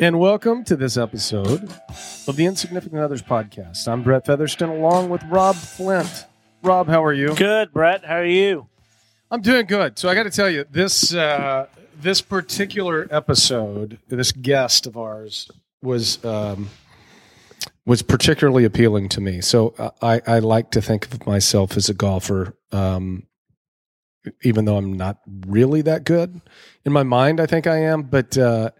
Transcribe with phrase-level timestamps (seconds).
[0.00, 1.70] And welcome to this episode
[2.26, 3.86] of the Insignificant Others podcast.
[3.86, 6.24] I'm Brett Featherston along with Rob Flint.
[6.62, 7.34] Rob, how are you?
[7.34, 8.02] Good, Brett.
[8.06, 8.66] How are you?
[9.30, 9.98] I'm doing good.
[9.98, 11.66] So I got to tell you, this uh,
[12.00, 15.50] this particular episode, this guest of ours
[15.82, 16.70] was um,
[17.84, 19.42] was particularly appealing to me.
[19.42, 23.26] So uh, I, I like to think of myself as a golfer, um,
[24.42, 26.40] even though I'm not really that good.
[26.86, 28.38] In my mind, I think I am, but.
[28.38, 28.70] Uh,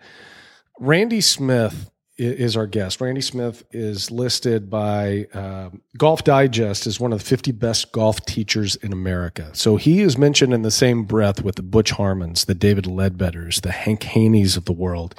[0.80, 3.01] Randy Smith is our guest.
[3.01, 8.25] Randy Smith is listed by uh, Golf Digest as one of the 50 best golf
[8.27, 9.51] teachers in America.
[9.55, 13.62] So he is mentioned in the same breath with the Butch Harmons, the David Leadbetters,
[13.62, 15.15] the Hank Haney's of the world.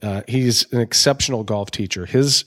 [0.00, 2.06] Uh, he's an exceptional golf teacher.
[2.06, 2.44] His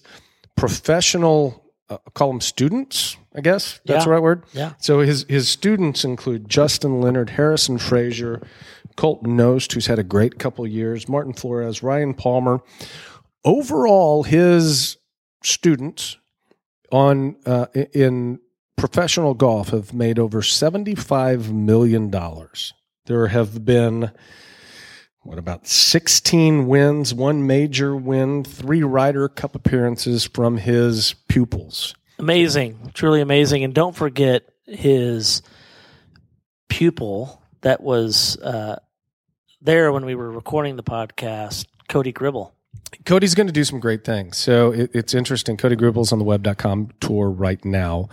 [0.58, 4.04] professional, uh, call them students, I guess that's Yeah.
[4.06, 4.44] the right word.
[4.54, 4.74] Yeah.
[4.80, 8.44] So his his students include Justin Leonard, Harrison Frazar,
[8.96, 12.62] Colt Knost, who's had a great couple years, Martin Flores, Ryan Palmer.
[13.44, 14.98] Overall, his
[15.44, 16.18] students
[16.92, 18.40] on uh, in
[18.76, 22.74] professional golf have made over seventy five million dollars.
[23.06, 24.12] There have been
[25.26, 31.96] what about 16 wins, one major win, three Ryder Cup appearances from his pupils.
[32.20, 33.64] Amazing, truly amazing.
[33.64, 35.42] And don't forget his
[36.70, 38.78] pupil that was uh,
[39.60, 42.54] there when we were recording the podcast, Cody Gribble.
[43.06, 44.38] Cody's going to do some great things.
[44.38, 45.58] So it, it's interesting.
[45.58, 48.10] Cody Gribble's on the web.com tour right now.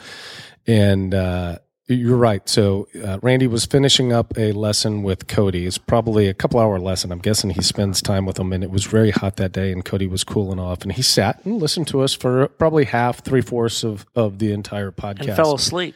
[0.67, 2.49] And uh, you're right.
[2.49, 5.67] So uh, Randy was finishing up a lesson with Cody.
[5.67, 7.13] It's probably a couple hour lesson.
[7.13, 8.55] I'm guessing he spends time with him.
[8.55, 10.81] And it was very hot that day, and Cody was cooling off.
[10.81, 14.51] And he sat and listened to us for probably half, three fourths of, of the
[14.51, 15.27] entire podcast.
[15.27, 15.95] And fell asleep.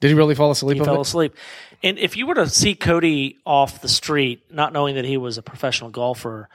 [0.00, 0.78] Did he really fall asleep?
[0.78, 1.02] He fell it?
[1.02, 1.34] asleep.
[1.82, 5.38] And if you were to see Cody off the street, not knowing that he was
[5.38, 6.48] a professional golfer,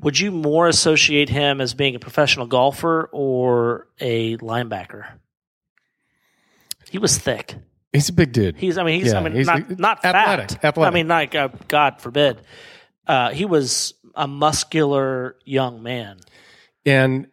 [0.00, 5.06] would you more associate him as being a professional golfer or a linebacker?
[6.90, 7.54] He was thick.
[7.92, 8.56] He's a big dude.
[8.56, 8.76] He's.
[8.76, 9.12] I mean, he's.
[9.12, 10.64] Yeah, I mean, he's- not not athletic, fat.
[10.64, 10.92] athletic.
[10.92, 12.40] I mean, like uh, God forbid.
[13.06, 16.18] Uh, he was a muscular young man.
[16.86, 17.28] and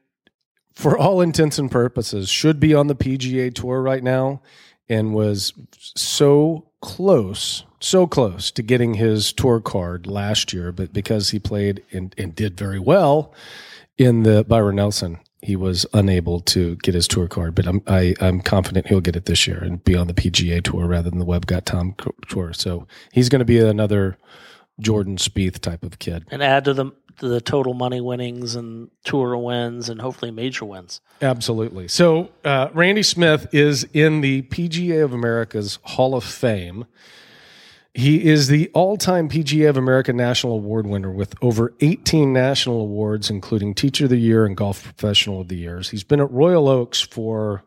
[0.73, 4.41] for all intents and purposes should be on the PGA tour right now
[4.89, 5.53] and was
[5.95, 11.83] so close so close to getting his tour card last year but because he played
[11.91, 13.33] and, and did very well
[13.97, 17.55] in the Byron Nelson he was unable to get his tour card.
[17.55, 20.63] But I'm I, I'm confident he'll get it this year and be on the PGA
[20.63, 21.95] tour rather than the Web.com
[22.27, 22.53] tour.
[22.53, 24.17] So he's going to be another
[24.79, 26.25] Jordan Spieth type of kid.
[26.31, 26.91] And add to the
[27.27, 31.01] the total money winnings and tour wins and hopefully major wins.
[31.21, 31.87] Absolutely.
[31.87, 36.85] So, uh, Randy Smith is in the PGA of America's Hall of Fame.
[37.93, 42.79] He is the all time PGA of America National Award winner with over 18 national
[42.79, 45.89] awards, including Teacher of the Year and Golf Professional of the Years.
[45.89, 47.63] He's been at Royal Oaks for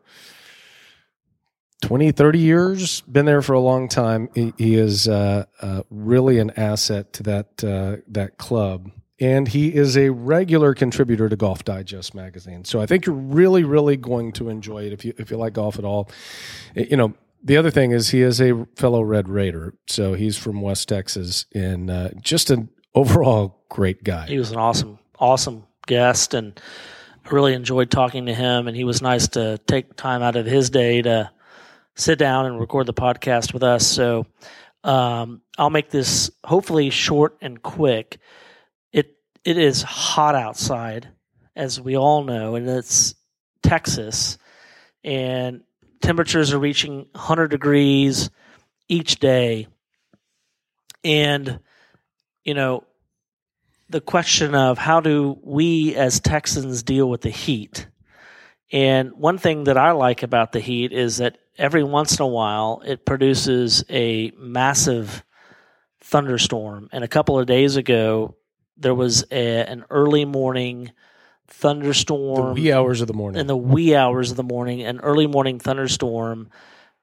[1.81, 4.29] 20, 30 years, been there for a long time.
[4.33, 8.89] He, he is uh, uh, really an asset to that, uh, that club.
[9.19, 12.65] And he is a regular contributor to Golf Digest magazine.
[12.65, 15.53] So I think you're really, really going to enjoy it if you if you like
[15.53, 16.09] golf at all.
[16.75, 20.37] Eh, You know, the other thing is he is a fellow Red Raider, so he's
[20.37, 24.25] from West Texas, and uh, just an overall great guy.
[24.27, 26.59] He was an awesome, awesome guest, and
[27.25, 28.67] I really enjoyed talking to him.
[28.67, 31.31] And he was nice to take time out of his day to
[31.95, 33.87] sit down and record the podcast with us.
[33.87, 34.25] So
[34.83, 38.19] um, I'll make this hopefully short and quick.
[39.45, 41.07] It is hot outside,
[41.55, 43.15] as we all know, and it's
[43.63, 44.37] Texas,
[45.03, 45.61] and
[46.01, 48.29] temperatures are reaching 100 degrees
[48.89, 49.67] each day.
[51.03, 51.59] And
[52.45, 52.83] you know,
[53.89, 57.87] the question of how do we as Texans deal with the heat?
[58.71, 62.27] And one thing that I like about the heat is that every once in a
[62.27, 65.23] while it produces a massive
[66.01, 66.89] thunderstorm.
[66.91, 68.35] And a couple of days ago,
[68.77, 70.91] there was a, an early morning
[71.47, 73.39] the thunderstorm wee hours of the morning.
[73.39, 76.49] in the wee hours of the morning, an early morning thunderstorm.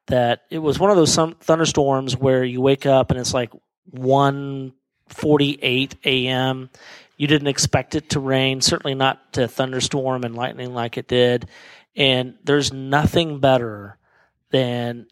[0.08, 3.52] That it was one of those thunderstorms where you wake up and it's like
[3.84, 4.72] one
[5.08, 6.70] forty eight a.m.
[7.16, 11.48] You didn't expect it to rain, certainly not to thunderstorm and lightning like it did.
[11.94, 13.96] And there's nothing better
[14.50, 15.06] than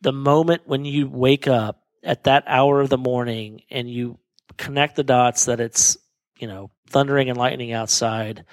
[0.00, 4.18] the moment when you wake up at that hour of the morning and you
[4.56, 5.96] connect the dots that it's
[6.38, 8.44] you know thundering and lightning outside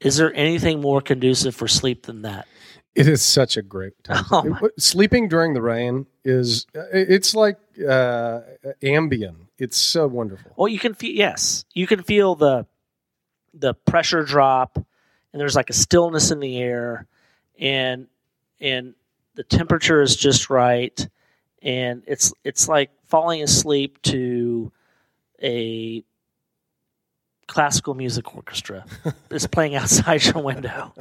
[0.00, 2.46] is there anything more conducive for sleep than that
[2.94, 4.24] It is such a great time.
[4.32, 8.40] Oh, It- sleeping during the rain is it's like uh,
[8.82, 9.46] Ambien.
[9.58, 10.52] It's so wonderful.
[10.56, 12.66] Well, you can feel yes, you can feel the
[13.54, 17.06] the pressure drop, and there's like a stillness in the air,
[17.58, 18.08] and
[18.60, 18.94] and
[19.34, 20.98] the temperature is just right,
[21.62, 24.72] and it's it's like falling asleep to
[25.42, 26.04] a
[27.46, 28.86] classical music orchestra
[29.28, 30.94] that's playing outside your window.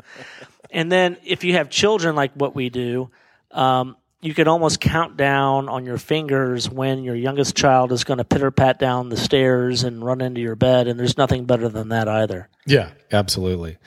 [0.71, 3.11] And then if you have children like what we do,
[3.51, 8.17] um, you can almost count down on your fingers when your youngest child is going
[8.17, 11.69] to pitter pat down the stairs and run into your bed, and there's nothing better
[11.69, 12.49] than that either.
[12.65, 13.77] Yeah, absolutely.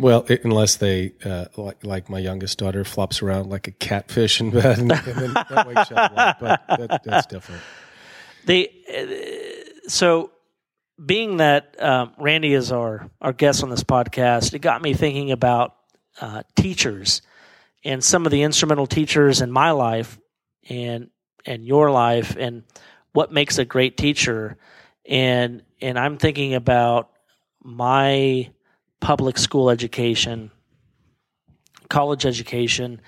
[0.00, 4.40] Well, i unless they uh, like like my youngest daughter flops around like a catfish
[4.40, 6.16] in bed, and, and then that wakes up.
[6.16, 7.62] lot, But that, that's different.
[8.46, 10.30] They uh, so
[11.04, 15.32] being that um, Randy is our our guest on this podcast, it got me thinking
[15.32, 15.76] about
[16.20, 17.20] uh, teachers
[17.84, 20.18] and some of the instrumental teachers in my life
[20.68, 21.10] and
[21.44, 22.62] and your life and
[23.12, 24.56] what makes a great teacher
[25.06, 27.10] and and I'm thinking about
[27.62, 28.50] my
[29.00, 30.50] public school education
[31.88, 33.00] college education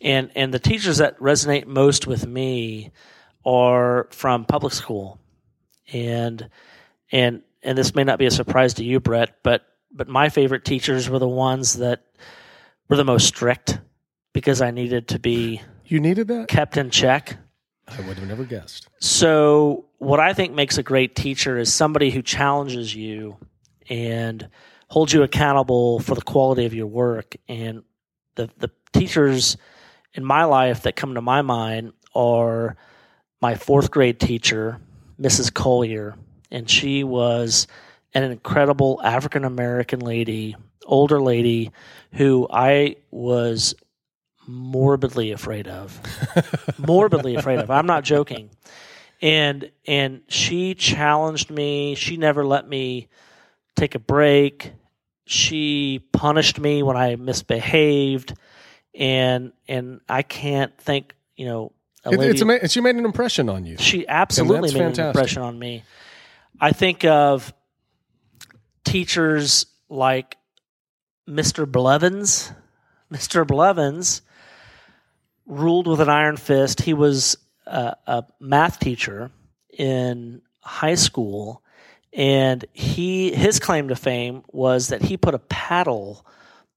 [0.00, 2.90] and and the teachers that resonate most with me
[3.44, 5.18] are from public school
[5.92, 6.48] and
[7.10, 10.64] and and this may not be a surprise to you Brett but but my favorite
[10.64, 12.04] teachers were the ones that
[12.88, 13.78] were the most strict
[14.32, 16.48] because I needed to be You needed that?
[16.48, 17.36] kept in check.
[17.88, 18.88] I would have never guessed.
[19.00, 23.36] So, what I think makes a great teacher is somebody who challenges you
[23.88, 24.48] and
[24.90, 27.36] holds you accountable for the quality of your work.
[27.48, 27.82] And
[28.34, 29.56] the the teachers
[30.14, 32.76] in my life that come to my mind are
[33.40, 34.80] my fourth grade teacher,
[35.18, 35.52] Mrs.
[35.54, 36.16] Collier,
[36.50, 37.66] and she was
[38.12, 41.70] an incredible African American lady, older lady,
[42.12, 43.74] who I was
[44.46, 46.00] morbidly afraid of.
[46.78, 47.70] morbidly afraid of.
[47.70, 48.50] I'm not joking.
[49.22, 51.94] And and she challenged me.
[51.94, 53.08] She never let me
[53.76, 54.72] take a break.
[55.30, 58.34] She punished me when I misbehaved.
[58.94, 61.72] And and I can't think, you know,
[62.04, 62.68] a It, lady, it's amazing.
[62.68, 63.76] She made an impression on you.
[63.78, 65.84] she absolutely made an impression on me.
[66.60, 67.54] I think of
[68.84, 70.36] teachers like
[71.28, 71.70] Mr.
[71.70, 72.50] Blevins.
[73.12, 73.46] Mr.
[73.46, 74.22] Blevins
[75.46, 76.80] ruled with an iron fist.
[76.80, 77.36] He was
[77.66, 79.30] a, a math teacher
[79.78, 81.62] in high school,
[82.12, 86.24] and he his claim to fame was that he put a paddle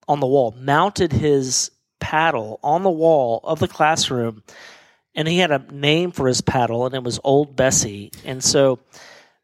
[0.07, 4.43] on the wall, mounted his paddle on the wall of the classroom,
[5.15, 8.11] and he had a name for his paddle, and it was Old Bessie.
[8.25, 8.79] And so,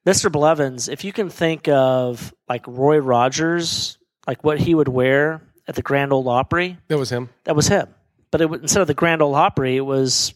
[0.05, 0.31] Mr.
[0.31, 3.97] Blevins, if you can think of like Roy Rogers,
[4.27, 7.29] like what he would wear at the Grand Old Opry, That was him.
[7.45, 7.87] that was him.
[8.31, 10.33] But it, instead of the Grand Old Opry, it was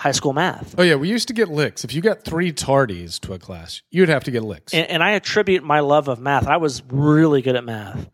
[0.00, 0.74] high school math.
[0.78, 1.84] Oh yeah, we used to get licks.
[1.84, 4.72] If you got three tardies to a class, you'd have to get licks.
[4.72, 6.46] and, and I attribute my love of math.
[6.46, 8.08] I was really good at math,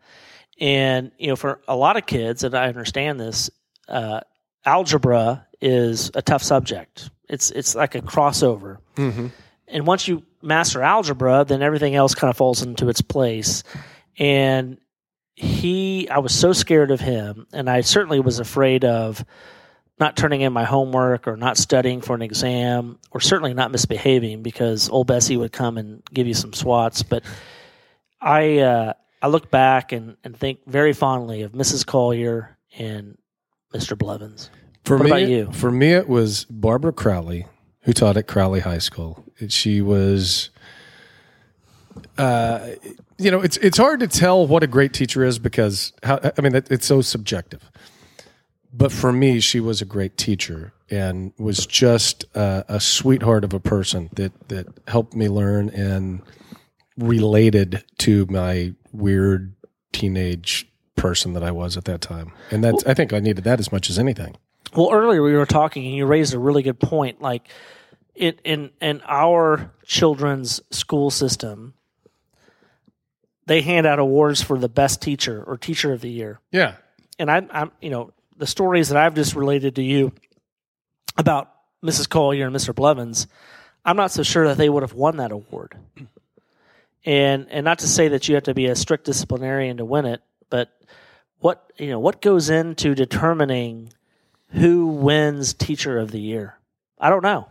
[0.59, 3.49] and you know, for a lot of kids, and I understand this,
[3.87, 4.19] uh,
[4.65, 7.09] algebra is a tough subject.
[7.29, 9.31] It's it's like a crossover, Mhm.
[9.69, 13.63] and once you master algebra, then everything else kind of falls into its place.
[14.19, 14.77] And
[15.35, 19.23] he, I was so scared of him, and I certainly was afraid of
[19.99, 24.43] not turning in my homework or not studying for an exam or certainly not misbehaving
[24.43, 27.01] because old Bessie would come and give you some swats.
[27.03, 27.23] But
[28.21, 31.85] I uh, I look back and, and think very fondly of Mrs.
[31.85, 33.17] Collier and
[33.73, 33.97] Mr.
[33.97, 34.49] Blevins.
[34.85, 35.51] For What me, about you?
[35.51, 37.45] For me, it was Barbara Crowley,
[37.81, 39.25] who taught at Crowley High School.
[39.49, 40.49] She was,
[42.17, 42.69] uh,
[43.17, 46.41] you know, it's it's hard to tell what a great teacher is because how, I
[46.41, 47.69] mean it, it's so subjective.
[48.77, 53.53] But for me, she was a great teacher and was just uh, a sweetheart of
[53.53, 56.21] a person that that helped me learn and
[56.97, 59.55] related to my weird
[59.91, 62.31] teenage person that I was at that time.
[62.51, 64.37] And that's I think I needed that as much as anything.
[64.75, 67.19] Well, earlier we were talking, and you raised a really good point.
[67.21, 67.49] Like,
[68.13, 71.73] it in in our children's school system,
[73.47, 76.39] they hand out awards for the best teacher or teacher of the year.
[76.51, 76.75] Yeah.
[77.17, 80.11] And I, I'm, you know, the stories that I've just related to you
[81.17, 81.51] about
[81.83, 82.07] Mrs.
[82.09, 82.73] Collier and Mr.
[82.73, 83.27] Blevins,
[83.83, 85.75] I'm not so sure that they would have won that award.
[87.05, 90.05] And and not to say that you have to be a strict disciplinarian to win
[90.05, 90.69] it, but
[91.39, 93.93] what you know what goes into determining
[94.49, 96.57] who wins teacher of the year?
[96.99, 97.47] I don't know.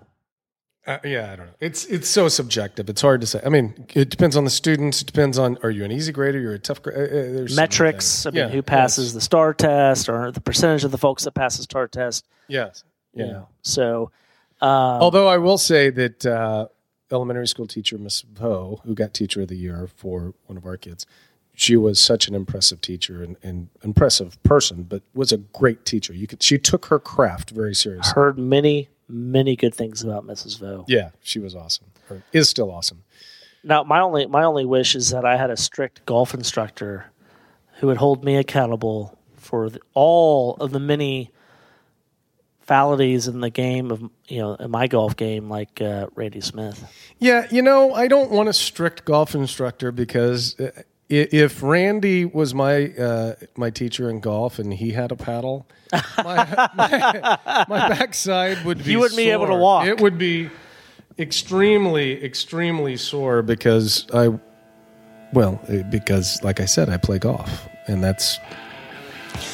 [0.87, 1.53] Uh, yeah, I don't know.
[1.59, 2.89] It's it's so subjective.
[2.89, 3.41] It's hard to say.
[3.45, 5.03] I mean, it depends on the students.
[5.03, 6.39] It depends on are you an easy grader?
[6.39, 7.03] You're a tough grader.
[7.05, 8.25] Uh, many Metrics.
[8.25, 11.33] I mean, Yeah, who passes the STAR test, or the percentage of the folks that
[11.33, 12.25] pass the STAR test.
[12.47, 12.85] Yes.
[13.15, 13.33] You Yeah.
[13.33, 14.11] know, so
[14.61, 14.69] um,
[15.03, 16.69] Although I will say that uh,
[17.11, 20.77] elementary school teacher Miss Vo, who got Teacher of the Year for one of our
[20.77, 21.05] kids,
[21.55, 26.13] she was such an impressive teacher and, and impressive person, but was a great teacher.
[26.13, 28.13] You could she took her craft very seriously.
[28.15, 30.59] heard many, many good things about Mrs.
[30.59, 30.85] Vo.
[30.89, 31.87] Yeah, she was awesome.
[32.11, 33.05] Or is still awesome.
[33.63, 37.07] Now, my only my only wish is that I had a strict golf instructor
[37.79, 41.31] who would hold me accountable for the, all of the many
[42.67, 46.85] fallities in the game of you know in my golf game, like uh, Randy Smith.
[47.19, 50.71] Yeah, you know, I don't want a strict golf instructor because uh,
[51.09, 55.67] if Randy was my uh, my teacher in golf and he had a paddle,
[56.19, 59.61] my, my, my backside would be You wouldn't be able to sore.
[59.61, 59.87] walk.
[59.87, 60.51] It would be
[61.19, 64.31] extremely, extremely sore because I,
[65.33, 68.39] well, uh, because like I said, I play golf and that's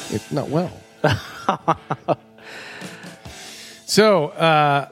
[0.09, 0.71] it, not well.
[3.85, 4.27] so.
[4.29, 4.89] uh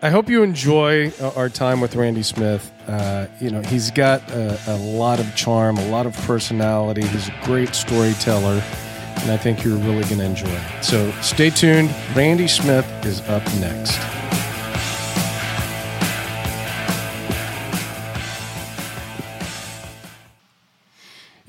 [0.00, 2.72] I hope you enjoy uh, our time with Randy Smith.
[2.86, 7.04] Uh, you know, he's got a, a lot of charm, a lot of personality.
[7.04, 8.62] He's a great storyteller,
[9.16, 10.84] and I think you're really going to enjoy it.
[10.84, 11.92] So stay tuned.
[12.14, 13.98] Randy Smith is up next.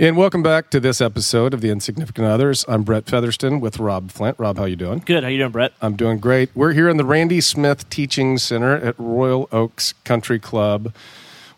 [0.01, 2.63] And welcome back to this episode of The Insignificant Others.
[2.70, 4.39] I'm Brett Featherston with Rob Flint.
[4.39, 5.03] Rob, how you doing?
[5.06, 5.24] Good.
[5.24, 5.74] How you doing, Brett?
[5.82, 6.50] I'm doing great.
[6.56, 10.94] We're here in the Randy Smith Teaching Center at Royal Oaks Country Club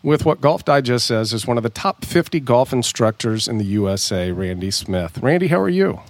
[0.02, 3.64] with what Golf Digest says is one of the top 50 golf instructors in the
[3.64, 5.18] USA, Randy Smith.
[5.18, 6.00] Randy, how are you?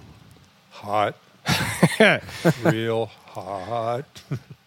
[0.71, 1.15] Hot.
[2.63, 4.23] Real hot.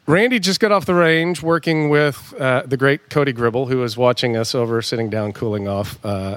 [0.06, 3.96] Randy just got off the range working with uh, the great Cody Gribble, who is
[3.96, 5.99] watching us over, sitting down, cooling off.
[6.06, 6.37] Uh,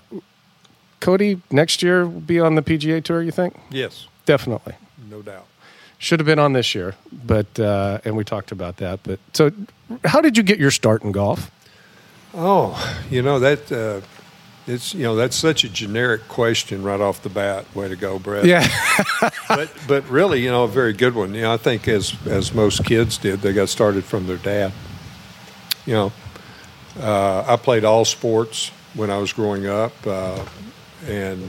[0.99, 3.55] Cody, next year will be on the PGA Tour, you think?
[3.69, 4.75] Yes, Definitely.
[5.09, 5.45] no doubt.
[5.97, 9.01] Should have been on this year, but uh, and we talked about that.
[9.03, 9.51] But so,
[10.05, 11.51] how did you get your start in golf?
[12.33, 12.77] Oh,
[13.09, 13.99] you know that uh,
[14.65, 17.65] it's you know that's such a generic question right off the bat.
[17.75, 18.45] Way to go, Brett.
[18.45, 18.65] Yeah,
[19.49, 21.33] but but really, you know, a very good one.
[21.33, 24.71] You know, I think as as most kids did, they got started from their dad.
[25.85, 26.11] You know,
[27.01, 30.45] uh, I played all sports when I was growing up, uh,
[31.07, 31.41] and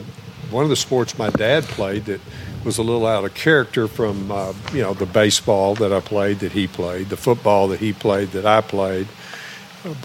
[0.50, 2.20] one of the sports my dad played that
[2.64, 6.40] was a little out of character from uh, you know the baseball that I played
[6.40, 9.08] that he played, the football that he played that I played.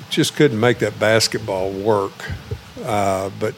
[0.09, 2.13] Just couldn't make that basketball work.
[2.81, 3.55] Uh, but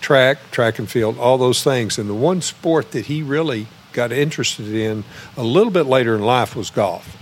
[0.00, 1.98] track, track and field, all those things.
[1.98, 5.04] And the one sport that he really got interested in
[5.36, 7.16] a little bit later in life was golf.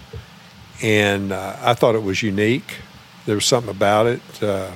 [0.82, 2.80] And uh, I thought it was unique.
[3.24, 4.72] There was something about it uh,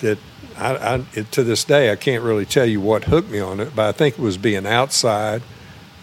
[0.00, 0.18] that
[0.56, 3.60] I, I, it, to this day I can't really tell you what hooked me on
[3.60, 5.42] it, but I think it was being outside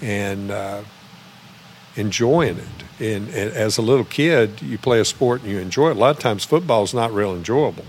[0.02, 0.82] and uh,
[1.96, 2.66] enjoying it.
[3.00, 5.98] And, and as a little kid, you play a sport and you enjoy it.
[5.98, 7.86] A lot of times, football is not real enjoyable.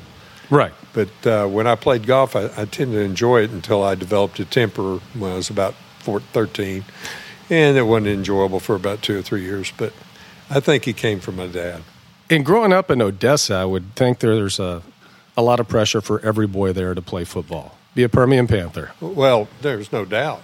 [0.50, 0.72] right.
[0.92, 4.40] But uh, when I played golf, I, I tended to enjoy it until I developed
[4.40, 6.84] a temper when I was about 14, 13.
[7.50, 9.72] And it wasn't enjoyable for about two or three years.
[9.76, 9.92] But
[10.50, 11.82] I think it came from my dad.
[12.28, 14.82] And growing up in Odessa, I would think there's a
[15.38, 18.90] a lot of pressure for every boy there to play football, be a Permian Panther.
[19.00, 20.42] Well, there's no doubt.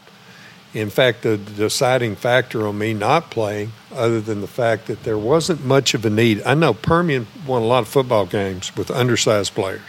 [0.73, 5.19] In fact, the deciding factor on me not playing, other than the fact that there
[5.19, 8.89] wasn't much of a need, I know Permian won a lot of football games with
[8.89, 9.83] undersized players.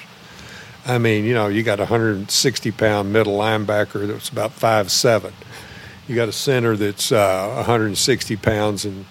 [0.88, 5.34] I mean, you know, you got a 160 pound middle linebacker that's about five seven.
[6.08, 9.06] You got a center that's uh, 160 pounds and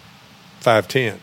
[0.60, 1.18] 5'10.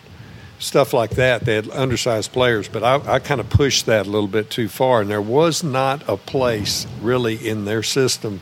[0.61, 1.43] Stuff like that.
[1.43, 4.69] They had undersized players, but I, I kind of pushed that a little bit too
[4.69, 5.01] far.
[5.01, 8.41] And there was not a place really in their system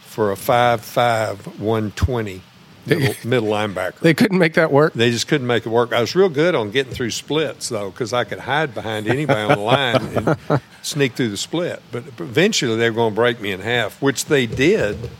[0.00, 2.42] for a 5'5, 120
[2.86, 3.98] middle, middle linebacker.
[3.98, 4.92] They couldn't make that work.
[4.92, 5.92] They just couldn't make it work.
[5.92, 9.40] I was real good on getting through splits though, because I could hide behind anybody
[9.40, 11.82] on the line and sneak through the split.
[11.90, 15.10] But eventually, they were going to break me in half, which they did.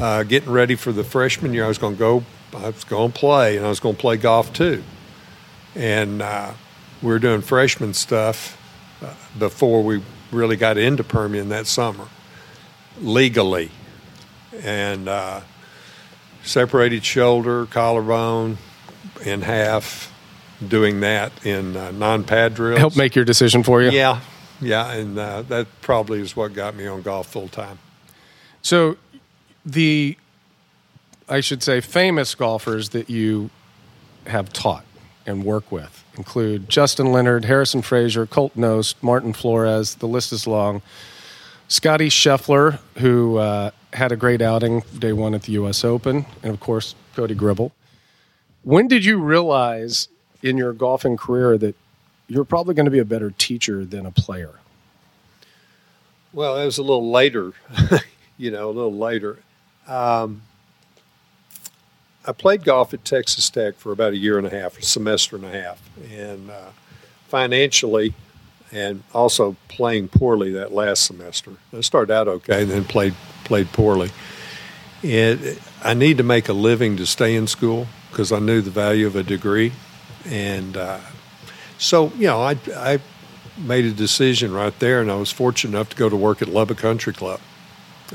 [0.00, 2.24] Uh, getting ready for the freshman year, I was going to go.
[2.56, 4.82] I was going to play, and I was going to play golf too.
[5.74, 6.52] And uh,
[7.02, 8.56] we were doing freshman stuff
[9.02, 12.08] uh, before we really got into Permian that summer,
[13.00, 13.70] legally,
[14.62, 15.08] and.
[15.08, 15.40] Uh,
[16.42, 18.58] separated shoulder, collarbone
[19.24, 20.12] in half,
[20.66, 22.78] doing that in uh, non-pad drills.
[22.78, 23.90] Help make your decision for you.
[23.90, 24.20] Yeah,
[24.60, 27.78] yeah, and uh, that probably is what got me on golf full time.
[28.62, 28.96] So,
[29.64, 30.16] the
[31.28, 33.50] I should say famous golfers that you
[34.26, 34.84] have taught.
[35.26, 39.96] And work with include Justin Leonard, Harrison Frazar, Colt Knost, Martin Flores.
[39.96, 40.82] The list is long.
[41.68, 45.84] Scottie Scheffler, who uh, had a great outing day one at the U.S.
[45.84, 47.72] Open, and of course Cody Gribble.
[48.62, 50.08] When did you realize
[50.42, 51.76] in your golfing career that
[52.28, 54.54] you're probably going to be a better teacher than a player?
[56.32, 57.52] Well, it was a little later,
[58.36, 59.38] you know, a little later.
[59.86, 60.42] Um,
[62.30, 65.34] I played golf at Texas Tech for about a year and a half, a semester
[65.34, 65.82] and a half,
[66.12, 66.70] and uh,
[67.26, 68.14] financially,
[68.70, 71.54] and also playing poorly that last semester.
[71.76, 74.10] I started out okay, and then played played poorly.
[75.02, 78.70] And I need to make a living to stay in school because I knew the
[78.70, 79.72] value of a degree,
[80.24, 81.00] and uh,
[81.78, 83.00] so you know I I
[83.58, 86.46] made a decision right there, and I was fortunate enough to go to work at
[86.46, 87.40] Lubbock Country Club,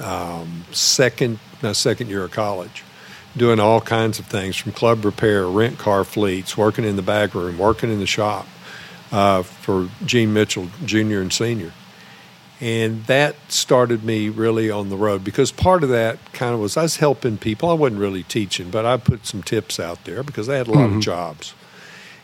[0.02, 2.86] um, second my second year of college
[3.38, 7.34] doing all kinds of things from club repair, rent car fleets, working in the back
[7.34, 8.48] room, working in the shop
[9.12, 11.72] uh, for Gene Mitchell, junior and senior.
[12.62, 16.78] And that started me really on the road because part of that kind of was
[16.78, 17.70] I was helping people.
[17.70, 20.72] I wasn't really teaching, but I put some tips out there because I had a
[20.72, 20.98] lot mm-hmm.
[20.98, 21.54] of jobs.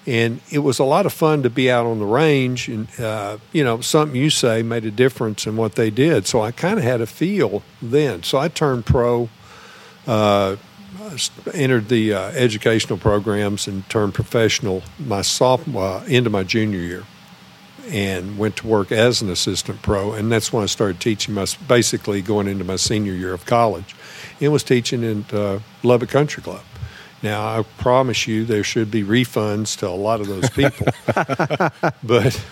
[0.07, 2.69] And it was a lot of fun to be out on the range.
[2.69, 6.25] And, uh, you know, something you say made a difference in what they did.
[6.25, 8.23] So I kind of had a feel then.
[8.23, 9.29] So I turned pro.
[10.07, 10.55] Uh,
[11.53, 17.03] entered the uh, educational programs and turned professional my sophomore uh, into my junior year,
[17.87, 20.13] and went to work as an assistant pro.
[20.13, 21.33] And that's when I started teaching.
[21.33, 23.95] My basically going into my senior year of college,
[24.39, 26.63] and was teaching in uh, Lubbock Country Club.
[27.23, 30.87] Now I promise you there should be refunds to a lot of those people,
[32.03, 32.43] but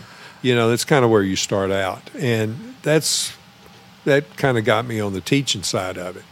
[0.42, 3.34] you know that's kind of where you start out, and that's
[4.06, 6.24] that kind of got me on the teaching side of it.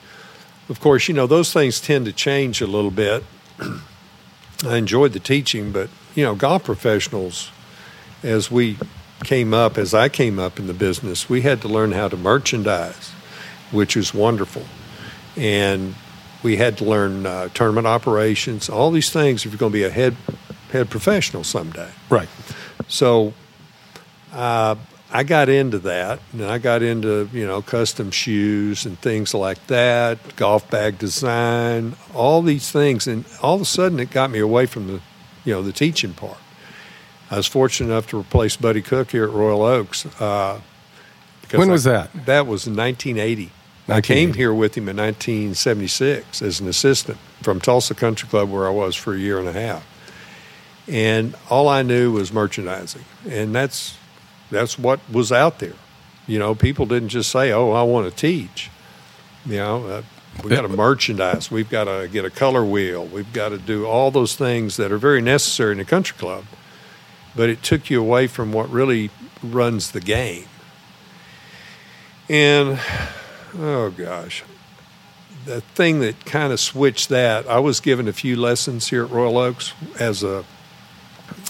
[0.70, 3.24] Of course, you know, those things tend to change a little bit.
[4.66, 7.52] I enjoyed the teaching, but, you know, golf professionals,
[8.24, 8.78] as we
[9.24, 12.18] came up, as I came up in the business, we had to learn how to
[12.18, 13.12] merchandise,
[13.72, 14.64] which was wonderful.
[15.36, 15.96] And
[16.44, 19.84] we had to learn uh, tournament operations, all these things if you're going to be
[19.84, 20.16] a head
[20.72, 21.90] head professional someday.
[22.10, 22.30] Right.
[22.88, 23.34] So
[24.34, 24.76] uh,
[25.12, 29.68] I got into that, and I got into you know custom shoes and things like
[29.68, 34.40] that, golf bag design, all these things, and all of a sudden it got me
[34.40, 35.02] away from the
[35.46, 36.38] you know the teaching part.
[37.32, 40.06] I was fortunate enough to replace Buddy Cook here at Royal Oaks.
[40.20, 40.62] Uh,
[41.54, 42.26] when was I, that?
[42.26, 43.52] That was in 1980.
[43.90, 48.68] I came here with him in 1976 as an assistant from Tulsa Country Club, where
[48.68, 49.88] I was for a year and a half.
[50.90, 53.97] And all I knew was merchandising, and that's
[54.50, 55.74] that's what was out there.
[56.28, 58.70] You know, people didn't just say, "Oh, I want to teach."
[59.46, 60.02] You know, uh,
[60.44, 61.50] we got to merchandise.
[61.50, 63.06] We've got to get a color wheel.
[63.06, 66.46] We've got to do all those things that are very necessary in a country club.
[67.36, 69.10] But it took you away from what really
[69.44, 70.46] runs the game.
[72.30, 72.80] And
[73.58, 74.44] oh gosh,
[75.46, 79.12] the thing that kind of switched that, I was given a few lessons here at
[79.12, 80.44] Royal Oaks as a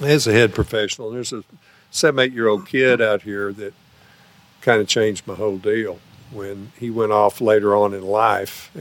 [0.02, 1.10] as a head professional.
[1.10, 1.44] There's a
[1.92, 3.74] seven, eight year old kid out here that
[4.62, 6.00] kind of changed my whole deal
[6.32, 8.72] when he went off later on in life.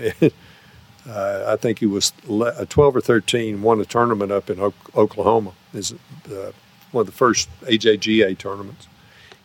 [1.08, 4.74] uh, I think he was uh, 12 or 13, won a tournament up in o-
[4.94, 5.52] Oklahoma.
[5.72, 6.52] Is uh,
[6.92, 8.88] one of the first AJGA tournaments.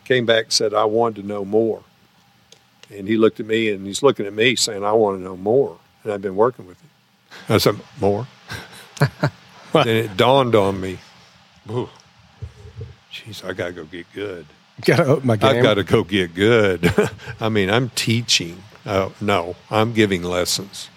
[0.04, 1.82] Came back and said, I wanted to know more.
[2.90, 5.36] And he looked at me and he's looking at me saying, I want to know
[5.36, 5.78] more.
[6.02, 6.90] And I've been working with him.
[7.48, 8.26] I said, More?
[9.72, 10.98] then it dawned on me.
[11.70, 11.88] Ooh,
[13.12, 14.46] Jeez, I got to go get good.
[14.84, 15.56] Got to up my game.
[15.56, 16.92] I've got to go get good.
[17.40, 18.62] I mean, I'm teaching.
[18.86, 20.88] Uh, no, I'm giving lessons.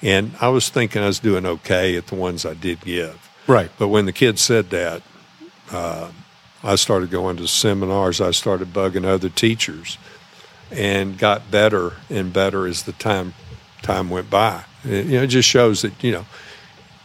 [0.00, 3.28] And I was thinking I was doing okay at the ones I did give.
[3.46, 3.70] Right.
[3.78, 5.02] But when the kids said that,
[5.72, 6.12] uh,
[6.62, 8.20] I started going to seminars.
[8.20, 9.98] I started bugging other teachers,
[10.70, 13.34] and got better and better as the time
[13.82, 14.64] time went by.
[14.84, 16.26] It, you know, it just shows that you know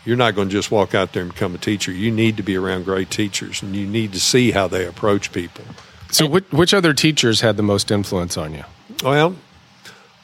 [0.06, 1.92] you're not going to just walk out there and become a teacher.
[1.92, 5.32] You need to be around great teachers, and you need to see how they approach
[5.32, 5.66] people.
[6.12, 8.64] So, which, which other teachers had the most influence on you?
[9.04, 9.36] Well,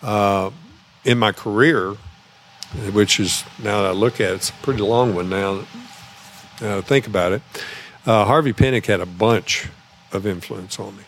[0.01, 0.51] uh,
[1.05, 1.95] in my career,
[2.91, 5.63] which is now that I look at it, it's a pretty long one now.
[6.59, 7.41] Uh, think about it.
[8.05, 9.67] Uh, Harvey Penick had a bunch
[10.11, 11.03] of influence on me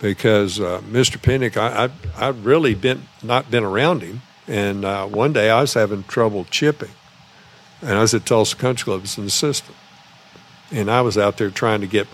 [0.00, 1.18] because uh, Mr.
[1.18, 1.84] Penick, I,
[2.16, 6.04] I I'd really been not been around him, and uh, one day I was having
[6.04, 6.90] trouble chipping,
[7.82, 9.76] and I was at Tulsa Country Club as an assistant.
[10.70, 12.06] And I was out there trying to get,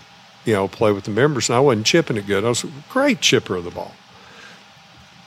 [0.45, 2.45] you know, play with the members, and I wasn't chipping it good.
[2.45, 3.93] I was a great chipper of the ball.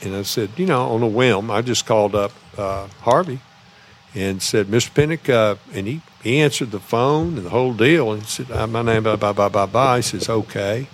[0.00, 3.40] And I said, you know, on a whim, I just called up uh, Harvey,
[4.14, 4.90] and said, "Mr.
[4.94, 8.66] Penick," uh, and he he answered the phone and the whole deal, and said, uh,
[8.66, 10.86] "My name, blah blah blah blah blah." He says, "Okay."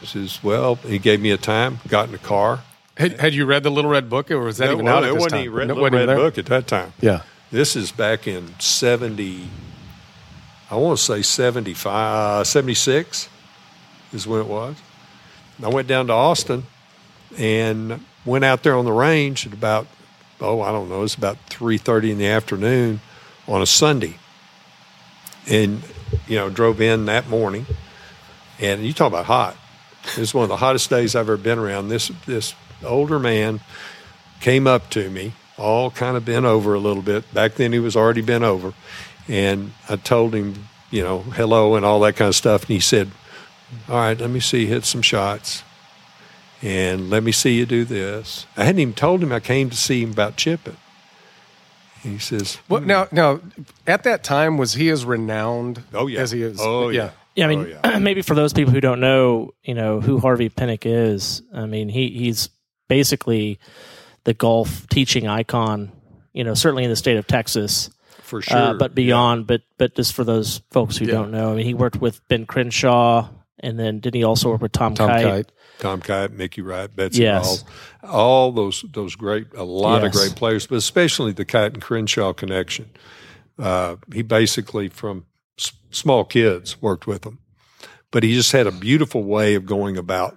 [0.00, 2.60] He says, "Well," he gave me a time, got in the car.
[2.96, 5.04] Had, had you read the Little Red Book, or was that No, even well, out
[5.04, 5.44] at it this wasn't time?
[5.44, 6.16] even read No, the wasn't Red?
[6.16, 6.92] Book at that time.
[7.00, 7.22] Yeah.
[7.52, 9.48] This is back in 70,
[10.70, 13.28] I want to say 75, 76
[14.12, 14.76] is when it was.
[15.60, 16.62] I went down to Austin
[17.36, 19.88] and went out there on the range at about,
[20.40, 23.00] oh, I don't know, it's about 3.30 in the afternoon
[23.48, 24.16] on a Sunday.
[25.48, 25.82] And,
[26.28, 27.66] you know, drove in that morning.
[28.60, 29.56] And you talk about hot.
[30.04, 31.88] It was one of the hottest days I've ever been around.
[31.88, 33.58] This, this older man
[34.38, 37.32] came up to me, all kind of bent over a little bit.
[37.34, 38.72] Back then, he was already bent over.
[39.28, 42.62] And I told him, you know, hello and all that kind of stuff.
[42.62, 43.10] And he said,
[43.88, 45.62] All right, let me see you hit some shots.
[46.62, 48.46] And let me see you do this.
[48.56, 50.76] I hadn't even told him I came to see him about chipping.
[52.02, 52.86] He says, Well, hmm.
[52.88, 53.40] now, now,
[53.86, 56.20] at that time, was he as renowned Oh, yeah.
[56.20, 56.58] as he is?
[56.60, 57.10] Oh, yeah.
[57.36, 57.98] Yeah, I Oh, mean, yeah.
[58.00, 61.42] maybe for those people who don't know, you know, who Harvey Penick is.
[61.54, 62.48] I mean, he he's
[62.88, 63.58] basically
[64.24, 65.92] the golf teaching icon.
[66.32, 67.90] You know, certainly in the state of Texas,
[68.22, 68.56] For sure.
[68.56, 69.46] uh, but beyond.
[69.46, 71.12] But but just for those folks who Yeah.
[71.12, 73.28] don't know, I mean, he worked with Ben Crenshaw,
[73.58, 75.24] and then did he also work with Tom, Tom Kite?
[75.24, 75.52] Kite.
[75.80, 77.64] Tom Kite, Mickey Wright, Betsy Yes.
[78.04, 80.14] Rawls, all those those great, a lot Yes.
[80.14, 82.90] of great players, but especially the Kite and Crenshaw connection.
[83.58, 85.24] Uh, he basically from
[85.58, 87.38] s- small kids worked with them,
[88.10, 90.36] but he just had a beautiful way of going about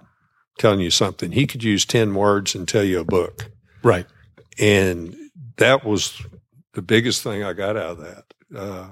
[0.58, 1.32] telling you something.
[1.32, 3.50] He could use ten words and tell you a book,
[3.84, 4.06] Right.
[4.58, 5.14] and
[5.58, 6.20] that was
[6.72, 8.24] the biggest thing I got out of that.
[8.56, 8.88] Uh,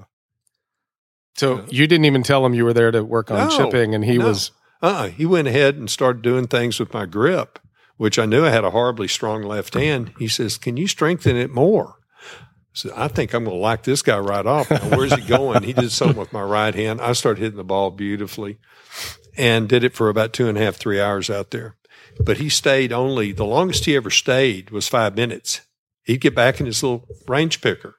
[1.35, 4.05] So you didn't even tell him you were there to work on No, chipping, and
[4.05, 4.27] he no.
[4.27, 4.51] was.
[4.81, 7.57] Uh, he went ahead and started doing things with my grip,
[7.97, 10.13] which I knew I had a horribly strong left hand.
[10.19, 11.95] He says, "Can you strengthen it more?"
[12.31, 14.69] I said, "I think I'm going to like this guy right off.
[14.69, 17.01] Now, where's he going?" he did something with my right hand.
[17.01, 18.57] I started hitting the ball beautifully,
[19.37, 21.75] and did it for about two and a half, three hours out there.
[22.19, 25.61] But he stayed only the longest he ever stayed was five minutes.
[26.03, 27.95] He'd get back in his little range picker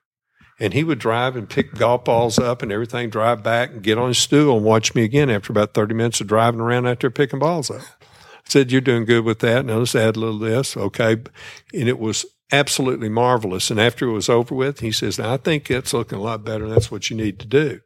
[0.60, 3.98] and he would drive and pick golf balls up and everything, drive back and get
[3.98, 7.00] on his stool and watch me again after about 30 minutes of driving around out
[7.00, 7.82] there picking balls up.
[8.00, 9.64] I said, You're doing good with that.
[9.64, 10.76] Now let's add a little this.
[10.76, 11.12] Okay.
[11.12, 13.70] And it was absolutely marvelous.
[13.70, 16.64] And after it was over with, he says, I think that's looking a lot better.
[16.64, 17.80] And that's what you need to do.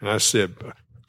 [0.00, 0.56] And I said,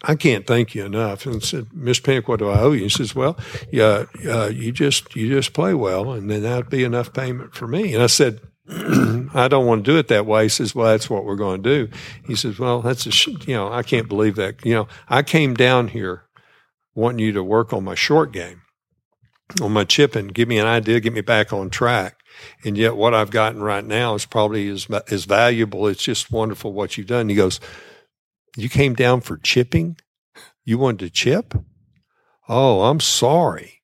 [0.08, 1.26] I can't thank you enough.
[1.26, 2.84] And said, Miss Penick, what do I owe you?
[2.84, 3.38] He says, Well,
[3.72, 7.68] yeah, uh, you just you just play well, and then that'd be enough payment for
[7.68, 7.94] me.
[7.94, 8.40] And I said,
[8.70, 10.44] I don't want to do it that way.
[10.44, 11.98] He says, Well, that's what we're going to do.
[12.26, 14.64] He says, Well, that's a sh- you know, I can't believe that.
[14.64, 16.26] You know, I came down here
[16.94, 18.62] wanting you to work on my short game,
[19.62, 22.20] on my chipping, give me an idea, get me back on track.
[22.64, 25.88] And yet, what I've gotten right now is probably as as valuable.
[25.88, 27.30] It's just wonderful what you've done.
[27.30, 27.60] He goes,
[28.56, 29.98] You came down for chipping?
[30.64, 31.54] You wanted to chip?
[32.48, 33.82] Oh, I'm sorry.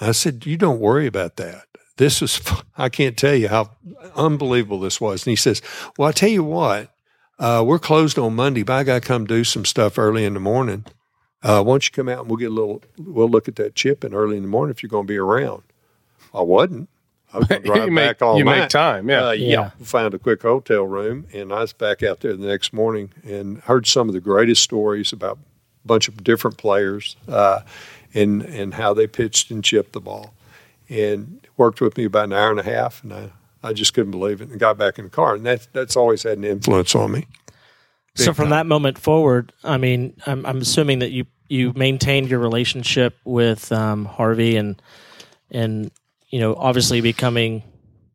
[0.00, 1.66] I said, You don't worry about that.
[1.96, 2.40] This was,
[2.76, 3.70] I can't tell you how
[4.16, 5.26] unbelievable this was.
[5.26, 5.62] And he says,
[5.96, 6.90] Well, I tell you what,
[7.38, 10.34] uh, we're closed on Monday, but I got to come do some stuff early in
[10.34, 10.84] the morning.
[11.42, 13.74] Uh, why don't you come out and we'll get a little, we'll look at that
[13.74, 15.62] chipping early in the morning if you're going to be around.
[16.32, 16.88] I wasn't.
[17.32, 18.60] I was going to drive you make, back all you night.
[18.60, 19.08] make time.
[19.08, 19.28] Yeah.
[19.28, 19.48] Uh, Yeah.
[19.50, 19.70] yeah.
[19.84, 23.58] Found a quick hotel room, and I was back out there the next morning and
[23.62, 25.38] heard some of the greatest stories about
[25.84, 27.60] a bunch of different players uh,
[28.14, 30.34] and and how they pitched and chipped the ball.
[30.88, 33.30] And worked with me about an hour and a half, and I,
[33.62, 34.50] I just couldn't believe it.
[34.50, 37.26] And got back in the car, and that that's always had an influence on me.
[38.14, 38.50] So from time.
[38.50, 43.72] that moment forward, I mean, I'm, I'm assuming that you you maintained your relationship with
[43.72, 44.82] um, Harvey and
[45.50, 45.90] and
[46.32, 47.62] you know obviously becoming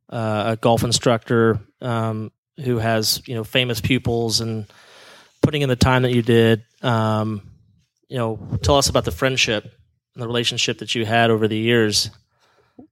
[0.10, 2.32] uh, a golf instructor um,
[2.64, 4.66] who has you know famous pupils and
[5.42, 6.64] putting in the time that you did.
[6.82, 7.42] Um,
[8.10, 9.64] you know, tell us about the friendship
[10.14, 12.10] and the relationship that you had over the years.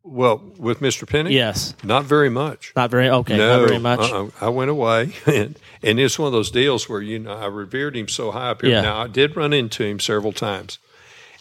[0.03, 1.07] Well, with Mr.
[1.07, 2.73] Penny, Yes, not very much.
[2.75, 3.99] not very okay, no, not very much.
[3.99, 4.29] uh-uh.
[4.41, 7.95] I went away, and and it's one of those deals where you know I revered
[7.95, 8.71] him so high up here.
[8.71, 8.81] Yeah.
[8.81, 10.79] Now I did run into him several times,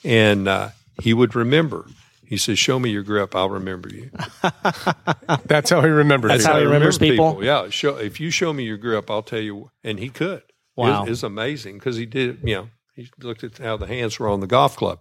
[0.05, 0.69] and uh,
[1.03, 1.87] he would remember.
[2.27, 4.11] He says, "Show me your grip, I'll remember you."
[5.47, 6.49] That's how he remembered That's it.
[6.49, 7.45] how he remembers remember people?
[7.45, 9.71] Yeah, show, if you show me your grip, I'll tell you.
[9.83, 10.43] And he could.
[10.77, 11.03] Wow.
[11.03, 12.39] it's, it's amazing because he did.
[12.43, 15.01] You know, he looked at how the hands were on the golf club.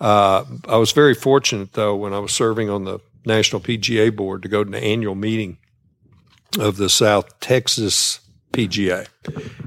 [0.00, 4.42] Uh, I was very fortunate though when I was serving on the National PGA Board
[4.42, 5.58] to go to the annual meeting
[6.58, 8.20] of the South Texas
[8.52, 9.08] PGA,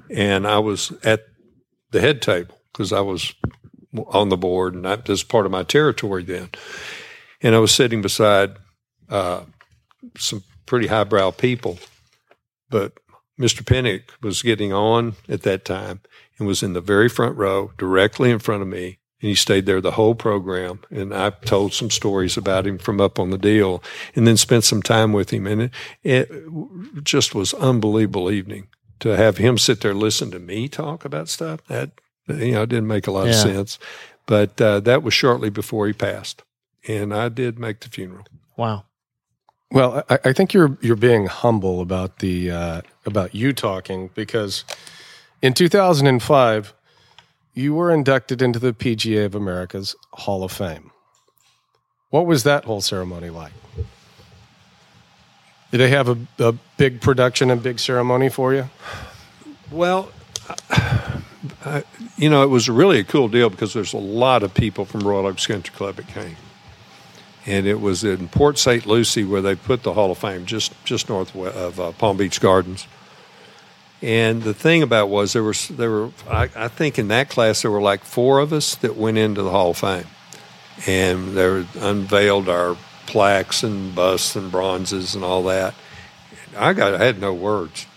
[0.09, 1.25] and I was at
[1.91, 3.33] the head table because I was
[4.07, 6.49] on the board, and that was part of my territory then.
[7.41, 8.55] And I was sitting beside
[9.09, 9.41] uh,
[10.17, 11.79] some pretty highbrow people,
[12.69, 12.93] but
[13.39, 13.63] Mr.
[13.63, 16.01] Penick was getting on at that time
[16.37, 18.99] and was in the very front row, directly in front of me.
[19.21, 20.81] And he stayed there the whole program.
[20.91, 23.83] And I told some stories about him from up on the deal
[24.15, 25.47] and then spent some time with him.
[25.47, 25.71] And it,
[26.03, 28.67] it just was unbelievable evening
[28.99, 31.63] to have him sit there listen to me talk about stuff.
[31.67, 31.91] That,
[32.27, 33.31] you know, it didn't make a lot Yeah.
[33.31, 33.79] of sense.
[34.25, 36.43] But uh, that was shortly before he passed.
[36.87, 38.25] And I did make the funeral.
[38.55, 38.83] Wow.
[39.71, 44.63] Well, I, I think you're you're being humble about the uh, about you talking because
[45.41, 46.73] in 2005
[47.53, 50.91] you were inducted into the PGA of America's Hall of Fame.
[52.09, 53.51] What was that whole ceremony like?
[55.71, 58.69] Did they have a, a big production and big ceremony for you?
[59.69, 60.09] Well,
[61.65, 61.83] I,
[62.17, 65.01] you know, it was really a cool deal because there's a lot of people from
[65.01, 66.37] Royal Oaks Country Club that came.
[67.45, 68.85] And it was in Port St.
[68.85, 72.41] Lucie where they put the Hall of Fame, just just north of uh, Palm Beach
[72.41, 72.87] Gardens.
[74.01, 77.61] And the thing about was there was there were I, I think in that class
[77.61, 80.05] there were like four of us that went into the Hall of Fame,
[80.85, 85.73] and they unveiled our plaques and busts and bronzes and all that.
[86.55, 87.87] I got I had no words.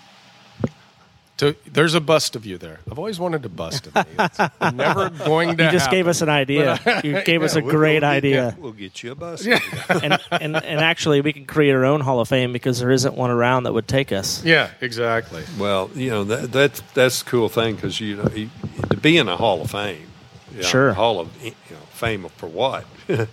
[1.41, 2.81] So there's a bust of you there.
[2.91, 4.03] I've always wanted a bust of me.
[4.19, 4.39] It's
[4.75, 5.99] never going to You just happen.
[5.99, 6.79] gave us an idea.
[7.03, 8.57] You gave us a We'll- great we'll get- idea.
[8.59, 9.47] We'll get you a bus.
[9.89, 13.15] and, and and actually, we can create our own Hall of Fame because there isn't
[13.17, 14.45] one around that would take us.
[14.45, 15.43] Yeah, exactly.
[15.59, 18.51] Well, you know that that's that's the cool thing because you know you,
[18.91, 20.09] to be in a Hall of Fame,
[20.53, 20.93] you know, Sure.
[20.93, 22.85] Hall of you know fame for what?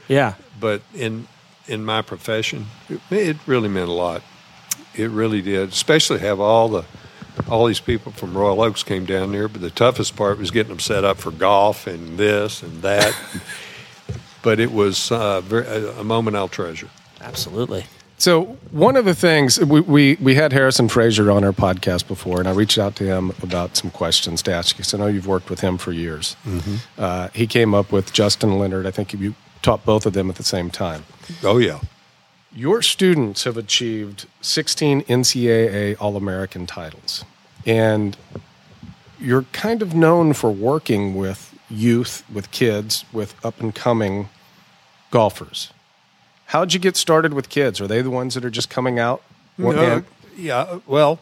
[0.08, 0.36] Yeah.
[0.62, 1.28] but in
[1.68, 4.22] in my profession, it, it really meant a lot.
[4.96, 6.86] It really did, especially have all the
[7.50, 9.48] all these people from Royal Oaks came down there.
[9.48, 13.16] But the toughest part was getting them set up for golf and this and that.
[14.42, 16.90] but it was uh, very, a, a moment I'll treasure.
[17.22, 17.86] Absolutely.
[18.20, 22.40] So one of the things we, we we had Harrison Frazar on our podcast before,
[22.40, 24.84] and I reached out to him about some questions to ask you.
[24.84, 26.36] So I know you've worked with him for years.
[26.98, 28.88] Uh, he came up with Justin Leonard.
[28.88, 31.06] I think you taught both of them at the same time.
[31.44, 31.80] Oh yeah.
[32.58, 37.24] Your students have achieved 16 NCAA All American titles,
[37.68, 38.18] and
[39.20, 44.30] you're kind of known for working with youth, with kids, with up and coming
[45.12, 45.72] golfers.
[46.48, 47.80] How'd you get started with kids?
[47.80, 49.22] Are they the ones that are just coming out?
[49.60, 50.04] No,
[50.36, 51.20] yeah, well,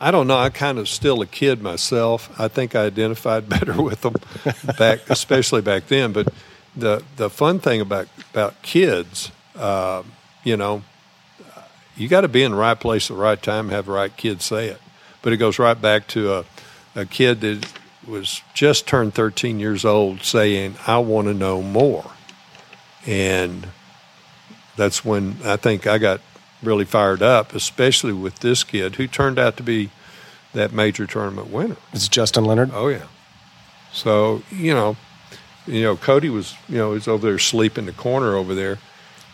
[0.00, 0.38] I don't know.
[0.38, 2.34] I'm kind of still a kid myself.
[2.36, 4.16] I think I identified better with them
[4.76, 6.12] back, especially back then.
[6.12, 6.34] But
[6.74, 10.02] the the fun thing about about kids, uh,
[10.48, 10.82] you know,
[11.94, 14.16] you got to be in the right place at the right time, have the right
[14.16, 14.80] kid say it.
[15.20, 16.44] But it goes right back to a
[16.94, 17.66] a kid that
[18.06, 22.12] was just turned 13 years old saying, "I want to know more,"
[23.06, 23.68] and
[24.76, 26.20] that's when I think I got
[26.62, 29.90] really fired up, especially with this kid who turned out to be
[30.54, 31.76] that major tournament winner.
[31.92, 32.70] It's Justin Leonard.
[32.72, 33.06] Oh yeah.
[33.92, 34.96] So you know,
[35.66, 38.78] you know, Cody was you know he's over there sleeping in the corner over there.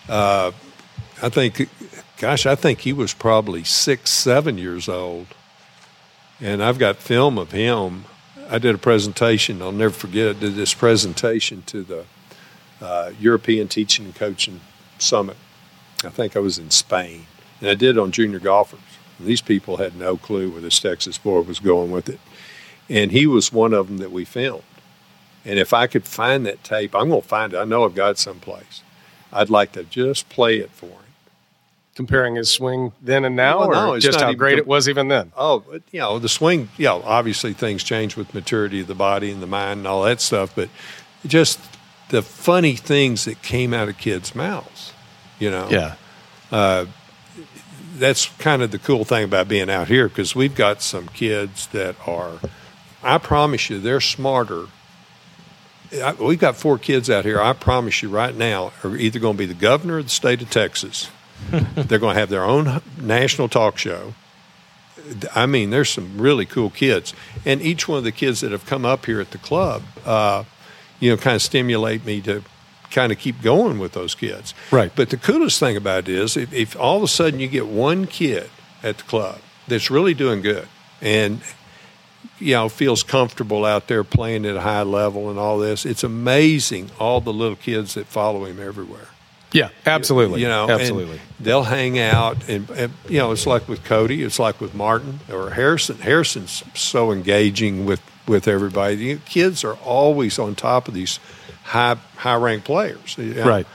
[0.08, 0.52] Uh,
[1.24, 1.70] I think,
[2.18, 5.28] gosh, I think he was probably six, seven years old,
[6.38, 8.04] and I've got film of him.
[8.50, 9.62] I did a presentation.
[9.62, 10.26] I'll never forget.
[10.26, 12.04] it, Did this presentation to the
[12.82, 14.60] uh, European Teaching and Coaching
[14.98, 15.38] Summit.
[16.04, 17.24] I think I was in Spain,
[17.58, 18.80] and I did on junior golfers.
[19.18, 22.20] And these people had no clue where this Texas boy was going with it,
[22.90, 24.62] and he was one of them that we filmed.
[25.46, 27.56] And if I could find that tape, I'm going to find it.
[27.56, 28.82] I know I've got it someplace.
[29.32, 31.03] I'd like to just play it for him.
[31.94, 35.06] Comparing his swing then and now, Well, no, or just how great it was even
[35.08, 35.30] then?
[35.36, 39.30] Oh, you know, the swing, you know, obviously things change with maturity of the body
[39.30, 40.68] and the mind and all that stuff, but
[41.24, 41.60] just
[42.08, 44.92] the funny things that came out of kids' mouths,
[45.38, 45.68] you know.
[45.70, 45.94] Yeah.
[46.50, 46.86] Uh,
[47.96, 51.68] that's kind of the cool thing about being out here because we've got some kids
[51.68, 52.40] that are,
[53.02, 54.66] I promise you, they're smarter.
[55.92, 57.40] I, we've got four kids out here.
[57.40, 60.42] I promise you right now are either going to be the governor of the state
[60.42, 61.08] of Texas.
[61.74, 64.14] they're going to have their own national talk show.
[65.34, 68.64] I mean, there's some really cool kids, and each one of the kids that have
[68.64, 70.44] come up here at the club, uh,
[70.98, 72.42] you know, kind of stimulate me to
[72.90, 74.54] kind of keep going with those kids.
[74.70, 74.92] Right.
[74.94, 77.66] But the coolest thing about it is, if, if all of a sudden you get
[77.66, 78.48] one kid
[78.82, 80.68] at the club that's really doing good
[81.00, 81.40] and
[82.38, 86.04] you know feels comfortable out there playing at a high level and all this, it's
[86.04, 89.08] amazing all the little kids that follow him everywhere
[89.52, 90.40] Yeah, absolutely.
[90.40, 91.20] you know, absolutely.
[91.38, 95.20] they'll hang out, and, and you know, it's like with Cody, it's like with Martin
[95.32, 95.98] or Harrison.
[95.98, 98.96] Harrison's so engaging with with everybody.
[98.96, 101.20] You know, kids are always on top of these
[101.64, 103.46] high high ranked players, you know.
[103.46, 103.66] Right.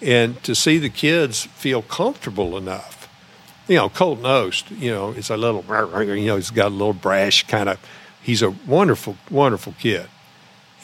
[0.00, 3.08] And to see the kids feel comfortable enough
[3.66, 5.64] You know, Colt Knost, you know, it's a little,
[6.04, 7.78] you know, he's got a little brash kind of.
[8.22, 10.06] He's a wonderful, wonderful kid.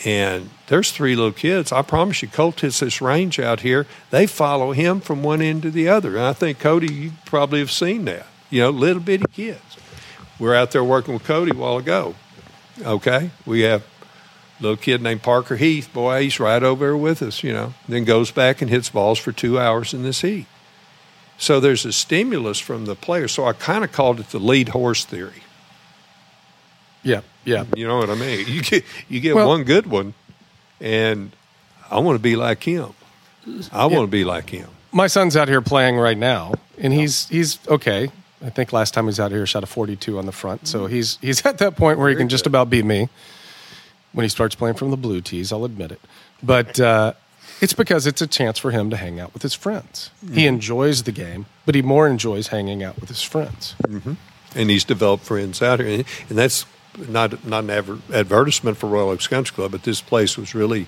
[0.04, 1.72] And there's three little kids.
[1.72, 3.86] I promise you, Colt hits this range out here.
[4.10, 6.16] They follow him from one end to the other.
[6.16, 8.26] And I think, Cody, you probably have seen that.
[8.48, 9.60] You know, little bitty kids.
[10.38, 12.14] We're out there working with Cody a while ago.
[12.80, 13.30] Okay?
[13.44, 15.92] We have a little kid named Parker Heath.
[15.92, 17.74] Boy, he's right over there with us, you know.
[17.86, 20.46] Then goes back and hits balls for two hours in this heat.
[21.36, 23.28] So there's a stimulus from the player.
[23.28, 25.42] So I kind of called it the lead horse theory.
[27.02, 27.64] Yeah, yeah.
[27.74, 28.46] You know what I mean?
[28.46, 30.14] You get you get Well- one good one,
[30.80, 31.32] and
[31.90, 32.94] I want to be like him.
[33.72, 34.68] I want to be like him.
[34.92, 38.10] My son's out here playing right now, and he's he's okay.
[38.44, 40.86] I think last time he was out here, shot a 42 on the front, so
[40.86, 40.90] mm.
[40.90, 43.08] he's he's at that point where he can just about beat me.
[44.12, 46.00] When he starts playing from the blue tees, I'll admit it,
[46.42, 47.12] but uh,
[47.60, 50.10] it's because it's a chance for him to hang out with his friends.
[50.20, 50.38] He mm-hmm.
[50.40, 53.76] enjoys the game, but he more enjoys hanging out with his friends.
[53.84, 54.14] Mm-hmm.
[54.56, 59.10] and he's developed friends out here, and that's not not an adver- advertisement for Royal
[59.10, 60.86] Oaks Country Club, but this place was really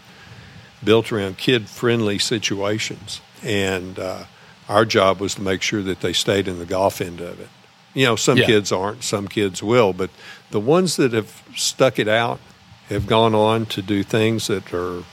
[0.84, 4.24] built around kid friendly situations, and uh,
[4.68, 7.48] our job was to make sure that they stayed in the golf end of it.
[7.94, 8.46] You know, some Yeah.
[8.46, 10.10] kids aren't, some kids will, but
[10.50, 12.40] the ones that have stuck it out
[12.88, 15.04] have gone on to do things that are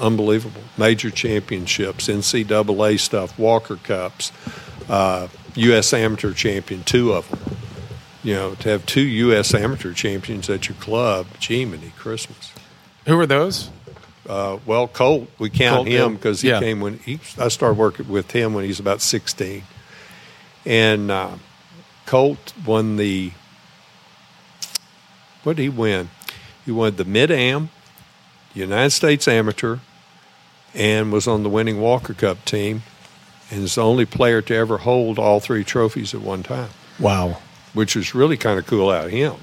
[0.00, 0.62] unbelievable.
[0.76, 4.32] Major championships, NCAA stuff, Walker Cups,
[4.88, 5.92] uh, U.S.
[5.92, 7.56] Amateur Champion, two of them.
[8.24, 9.54] You know, to have two U.S.
[9.54, 12.52] Amateur Champions at your club, gee, many Christmas.
[13.06, 13.70] Who are those?
[14.28, 16.58] Uh, well, Colt, we count Colt, him because he Yeah.
[16.60, 17.20] came when he.
[17.38, 19.62] I started working with him when he was about sixteen,
[20.66, 21.30] and uh,
[22.06, 23.32] Colt won the.
[25.44, 26.10] What did he win?
[26.66, 27.70] He won the Mid Am,
[28.52, 29.78] United States Amateur,
[30.74, 32.82] and was on the winning Walker Cup team,
[33.50, 37.38] and is the only player to ever hold all three trophies at one time Wow.
[37.74, 39.34] Which was really kind of cool out of him.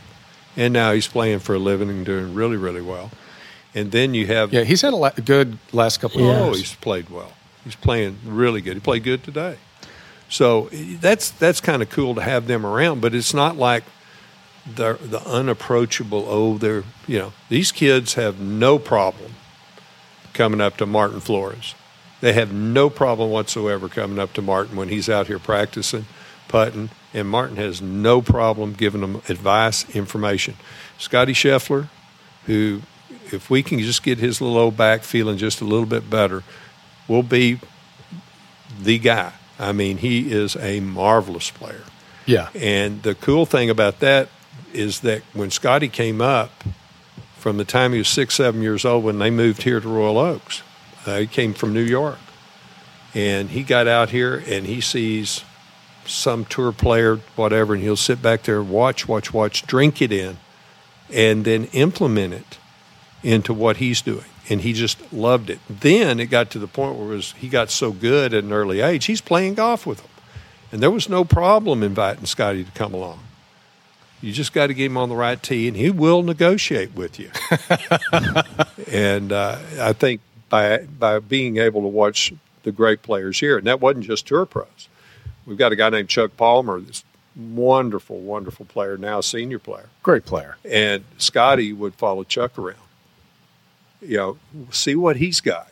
[0.57, 3.11] And now he's playing for a living and doing really, really well.
[3.73, 6.38] And then you have Yeah, he's had a la- good last couple of years.
[6.41, 6.59] oh, years.
[6.59, 7.33] he's played well.
[7.65, 8.75] He's playing really good.
[8.75, 9.57] He played good today.
[10.29, 13.01] So that's that's kind of cool to have them around.
[13.01, 13.83] But it's not like
[14.75, 16.25] the the unapproachable.
[16.27, 19.33] Oh, they're you know these kids have no problem
[20.33, 21.75] coming up to Martin Flores.
[22.21, 26.05] They have no problem whatsoever coming up to Martin when he's out here practicing,
[26.47, 30.56] putting, and Martin has no problem giving them advice, information.
[30.97, 31.88] Scottie Scheffler,
[32.45, 32.82] who,
[33.32, 36.43] if we can just get his little old back feeling just a little bit better,
[37.08, 37.60] will be
[38.80, 39.32] the guy.
[39.58, 41.84] I mean, he is a marvelous player.
[42.25, 42.49] Yeah.
[42.54, 44.28] And the cool thing about that
[44.73, 46.51] is that when Scottie came up,
[47.38, 50.17] from the time he was six, seven years old, when they moved here to Royal
[50.17, 50.63] Oaks,
[51.06, 52.17] uh, he came from New York.
[53.13, 55.45] And he got out here and he sees
[56.07, 60.37] some tour player, whatever, and he'll sit back there, watch, watch, watch, drink it in,
[61.11, 62.57] and then implement it
[63.23, 64.25] into what he's doing.
[64.49, 65.59] And he just loved it.
[65.69, 68.53] Then it got to the point where it was, he got so good at an
[68.53, 70.11] early age, he's playing golf with them.
[70.71, 73.19] And there was no problem inviting Scottie to come along.
[74.21, 77.19] You just got to get him on the right tee, and he will negotiate with
[77.19, 77.29] you.
[78.91, 83.67] and uh, I think by by being able to watch the great players here, and
[83.67, 84.89] that wasn't just tour pros.
[85.45, 87.03] We've got a guy named Chuck Palmer, this
[87.36, 89.89] wonderful, wonderful player, now senior player.
[90.03, 90.58] Great player.
[90.69, 92.79] And Scottie would follow Chuck around.
[94.01, 94.38] You know,
[94.71, 95.71] see what he's got.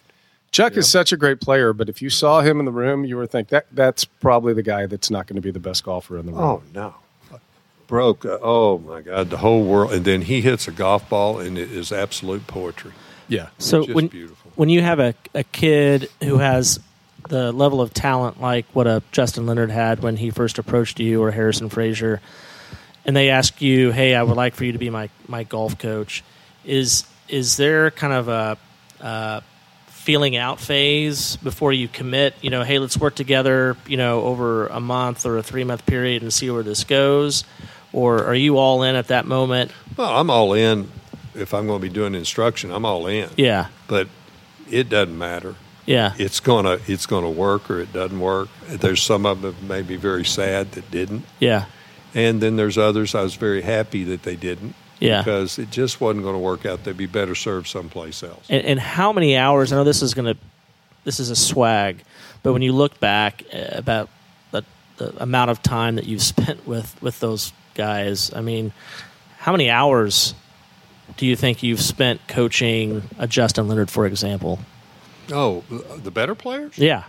[0.52, 3.18] Chuck is such a great player, but if you saw him in the room, you
[3.18, 6.18] would think that that's probably the guy that's not going to be the best golfer
[6.20, 6.42] in the room.
[6.42, 6.94] Oh no,
[7.88, 8.24] broke.
[8.24, 9.94] Uh, oh my God, the whole world.
[9.94, 12.92] And then he hits a golf ball, and it is absolute poetry.
[13.28, 13.50] yeah.
[13.58, 14.52] So Just when beautiful.
[14.56, 16.80] when you have a, a kid who has
[17.30, 21.22] the level of talent like what a Justin Leonard had when he first approached you
[21.22, 22.20] or Harrison Frazar,
[23.06, 25.78] and they ask you, "Hey, I would like for you to be my my golf
[25.78, 26.24] coach,"
[26.66, 28.58] is is there kind of a
[29.02, 29.42] uh,
[29.88, 32.34] feeling out phase before you commit?
[32.42, 33.78] You know, hey, let's work together.
[33.88, 37.44] You know, over a month or a three month period and see where this goes,
[37.94, 39.72] or are you all in at that moment?
[39.98, 40.92] Well, I'm all in.
[41.36, 43.28] If I'm going to be doing instruction, I'm all in.
[43.38, 44.08] Yeah, But
[44.70, 45.56] it doesn't matter.
[45.86, 48.50] Yeah, It's gonna it's gonna work or it doesn't work.
[48.68, 51.66] There's some of them may be very sad that didn't, yeah,
[52.14, 54.76] and then there's others I was very happy that they didn't.
[54.99, 55.22] Yeah.
[55.22, 56.86] Because it just wasn't going to work out.
[56.86, 58.45] They'd be better served someplace else.
[58.49, 59.74] And, and how many hours?
[59.74, 60.39] I know this is going to,
[61.03, 62.03] this is a swag,
[62.41, 64.10] but when you look back uh, about
[64.51, 64.64] the,
[64.95, 68.72] the amount of time that you've spent with with those guys, I mean,
[69.39, 70.36] how many hours
[71.18, 74.60] do you think you've spent coaching a Justin Leonard, for example?
[75.32, 76.78] Oh, the better players?
[76.78, 77.03] Yeah,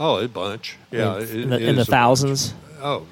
[0.00, 0.76] Oh, a bunch.
[0.90, 1.88] Yeah, in, it- in the, in the a bunch.
[1.88, 2.54] thousands.
[2.80, 3.06] Oh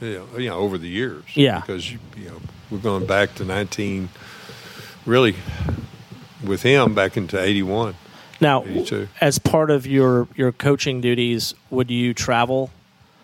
[0.00, 1.24] yeah, yeah, oh, you know, over the years.
[1.34, 1.60] Yeah.
[1.60, 2.40] because you, know
[2.70, 4.08] we're going back to nineteen,
[5.06, 5.34] really,
[6.44, 7.94] with him back into eighty one.
[8.40, 9.08] Now, 82.
[9.20, 12.70] as part of your your coaching duties, would you travel?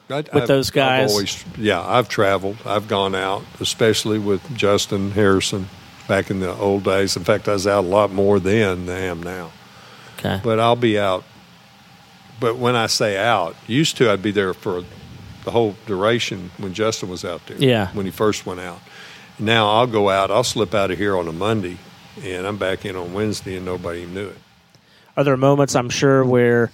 [0.08, 1.04] with those guys?
[1.04, 2.56] I've always, yeah, I've traveled.
[2.66, 5.68] I've gone out, especially with Justin Harrison
[6.08, 7.16] back in the old days.
[7.16, 9.52] In fact, I was out a lot more then than I am now.
[10.20, 10.40] Okay.
[10.42, 11.24] But I'll be out.
[12.38, 14.84] But when I say out, used to I'd be there for
[15.44, 17.56] the whole duration when Justin was out there.
[17.56, 17.88] Yeah.
[17.92, 18.78] When he first went out.
[19.38, 20.30] Now I'll go out.
[20.30, 21.78] I'll slip out of here on a Monday,
[22.22, 24.38] and I'm back in on Wednesday, and nobody even knew it.
[25.16, 26.70] Are there moments I'm sure where,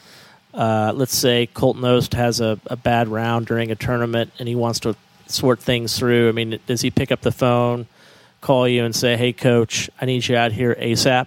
[0.52, 4.54] uh, let's say Colt Knost has a, a bad round during a tournament and he
[4.54, 4.94] wants to
[5.26, 6.28] sort things through?
[6.28, 7.86] I mean, does he pick up the phone,
[8.40, 11.26] call you, and say, "Hey, coach, I need you out here ASAP"?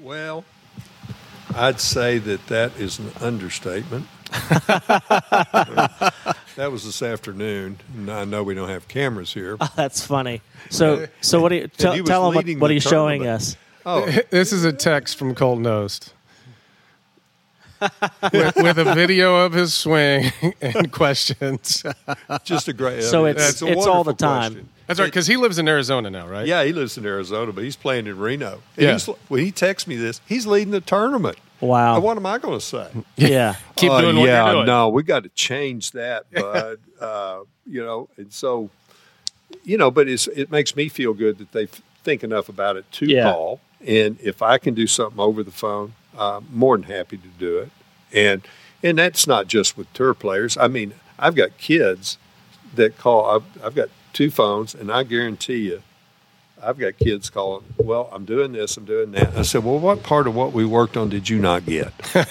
[0.00, 0.44] Well,
[1.56, 4.06] I'd say that that is an understatement.
[6.56, 7.78] that was this afternoon.
[8.08, 9.56] I know we don't have cameras here.
[9.76, 10.40] That's funny.
[10.70, 11.52] So, so what?
[11.52, 13.42] Are you, tell tell him what, leading what the he's showing tournament.
[13.42, 13.56] us.
[13.86, 16.10] Oh, This is a text from Colt Knost.
[18.32, 20.32] with, with a video of his swing
[20.62, 21.84] and questions.
[22.44, 23.02] just a great.
[23.02, 24.52] So I it's- a it's all the time.
[24.52, 24.68] question.
[24.86, 26.46] That's right, because he lives in Arizona now, right?
[26.46, 28.60] Yeah, he lives in Arizona, but he's playing in Reno.
[28.76, 28.92] And Yeah.
[28.92, 31.36] he's, when he texts me this, he's leading the tournament.
[31.64, 32.00] Wow.
[32.00, 32.88] What am I going to say?
[33.16, 33.56] Yeah.
[33.76, 34.66] Keep Uh, doing what yeah, you're doing.
[34.66, 36.78] no, we got to change that, bud.
[37.00, 38.70] uh, you know, and so,
[39.64, 41.66] you know, but it's, it makes me feel good that they
[42.02, 43.32] think enough about it to Yeah.
[43.32, 43.60] call.
[43.86, 47.58] And if I can do something over the phone, I'm more than happy to do
[47.58, 47.70] it.
[48.12, 48.42] And
[48.82, 50.56] and that's not just with tour players.
[50.58, 52.18] I mean, I've got kids
[52.74, 53.24] that call.
[53.30, 55.82] I've, I've got two phones, and I guarantee you,
[56.64, 57.64] I've got kids calling.
[57.78, 58.76] Well, I'm doing this.
[58.76, 59.36] I'm doing that.
[59.36, 61.92] I said, well, what part of what we worked on did you not get?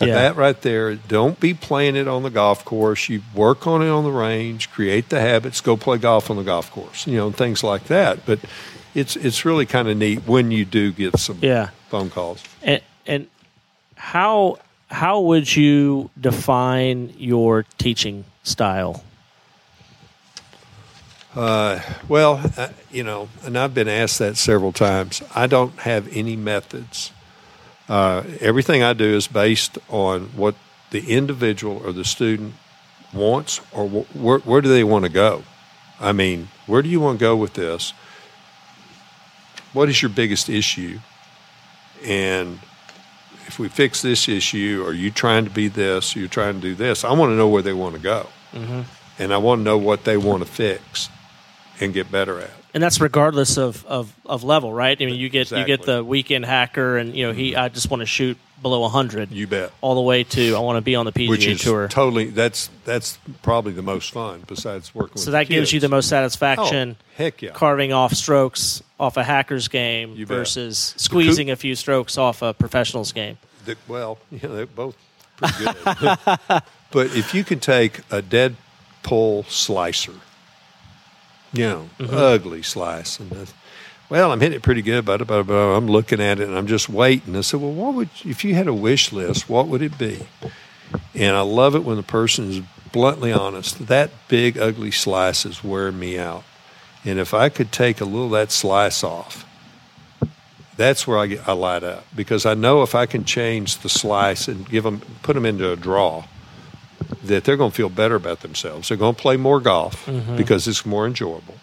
[0.00, 0.14] Yeah.
[0.14, 0.94] That right there.
[0.94, 3.08] Don't be playing it on the golf course.
[3.08, 6.44] You work on it on the range, create the habits, go play golf on the
[6.44, 8.24] golf course, you know, things like that.
[8.24, 8.38] But
[8.94, 11.70] it's it's really kind of neat when you do get some Yeah.
[11.88, 12.44] phone calls.
[12.62, 13.26] And, and
[13.96, 19.02] how how would you define your teaching style?
[21.34, 25.22] Well, uh, you know, and I've been asked that several times.
[25.34, 27.12] I don't have any methods.
[27.88, 30.54] Uh, everything I do is based on what
[30.90, 32.54] the individual or the student
[33.12, 35.42] wants, or wh- where, where do they want to go.
[36.00, 37.92] I mean, where do you want to go with this?
[39.72, 40.98] What is your biggest issue?
[42.04, 42.60] And
[43.46, 46.14] if we fix this issue, are you trying to be this?
[46.14, 47.04] You're you trying to do this?
[47.04, 48.26] I want to know where they want to go,
[49.18, 51.08] and I want to know what they want to fix
[51.80, 52.50] and get better at.
[52.74, 54.96] And that's regardless of, of, of level, right?
[55.00, 57.56] I mean, you get you get the weekend hacker, and you know he.
[57.56, 59.30] I just want to shoot below hundred.
[59.30, 59.72] You bet.
[59.80, 61.88] all the way to I want to be on the PGA Which is Tour.
[61.88, 65.14] totally that's that's probably the most fun besides working.
[65.14, 66.96] with so that gives you the most satisfaction.
[66.98, 67.50] Oh, heck yeah.
[67.50, 70.38] Carving off strokes off a hacker's game You bet.
[70.38, 73.38] versus squeezing a few strokes off a professional's game.
[73.64, 74.96] The- well, you know, they're both
[75.36, 75.74] pretty good.
[76.90, 78.56] but if you can take a dead
[79.02, 80.12] pull slicer,
[81.52, 82.14] you know, Mm-hmm.
[82.14, 83.50] ugly slice, and the,
[84.08, 86.66] well, I'm hitting it pretty good, but, but, but I'm looking at it and I'm
[86.66, 87.36] just waiting.
[87.36, 89.48] I said, well, what would if you had a wish list?
[89.48, 90.26] What would it be?
[91.14, 92.60] And I love it when the person is
[92.92, 93.86] bluntly honest.
[93.88, 96.44] That big ugly slice is wearing me out,
[97.04, 99.44] and if I could take a little of that slice off,
[100.76, 103.88] that's where I, get, I light up because I know if I can change the
[103.88, 106.24] slice and give them, put them into a draw,
[107.28, 108.88] that they're going to feel better about themselves.
[108.88, 110.06] They're going to play more golf
[110.36, 111.54] because it's more enjoyable.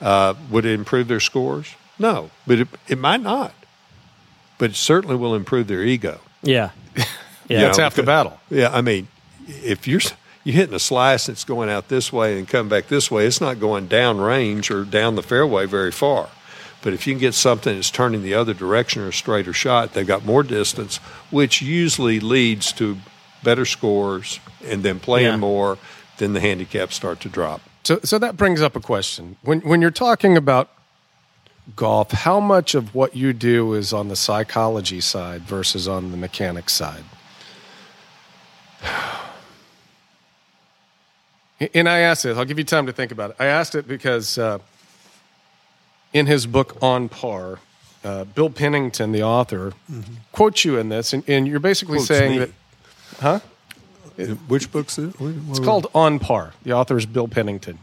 [0.00, 1.74] Uh, would it improve their scores?
[1.98, 3.52] No, but it, it might not.
[4.58, 6.20] But it certainly will improve their ego.
[6.42, 7.04] Yeah, yeah.
[7.48, 7.60] Yeah.
[7.62, 8.38] That's half the battle.
[8.50, 9.08] Yeah, I mean,
[9.48, 10.00] if you're
[10.44, 13.40] you're hitting a slice that's going out this way and coming back this way, it's
[13.40, 16.28] not going down range or down the fairway very far.
[16.80, 19.94] But if you can get something that's turning the other direction or a straighter shot,
[19.94, 20.98] they've got more distance,
[21.30, 22.98] which usually leads to
[23.42, 25.36] better scores and then playing Yeah.
[25.36, 25.78] more,
[26.18, 27.60] then the handicaps start to drop.
[27.84, 29.36] So, so that brings up a question.
[29.42, 30.68] When when you're talking about
[31.76, 36.16] golf, how much of what you do is on the psychology side versus on the
[36.16, 37.04] mechanics side?
[41.74, 42.38] And I asked this.
[42.38, 43.36] I'll give you time to think about it.
[43.40, 44.58] I asked it because uh,
[46.12, 47.58] in his book On Par,
[48.04, 49.72] uh, Bill Pennington, the author,
[50.30, 52.38] quotes you in this, and, and you're basically Quotes saying me.
[52.38, 52.50] that,
[53.20, 53.40] huh?
[54.18, 55.14] Uh, which book's it?
[55.20, 56.52] It's called On Par.
[56.64, 57.78] The author is Bill Pennington.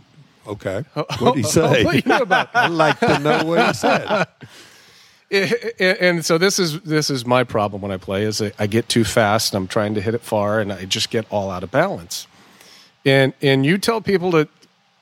[0.47, 0.84] Okay.
[0.93, 1.84] What did he say?
[1.84, 4.28] What do you know about I'd like to know what he said.
[5.32, 8.67] and and so this is this is my problem when I play is I I
[8.67, 11.49] get too fast and I'm trying to hit it far and I just get all
[11.49, 12.28] out of balance.
[13.05, 14.47] And and you tell people to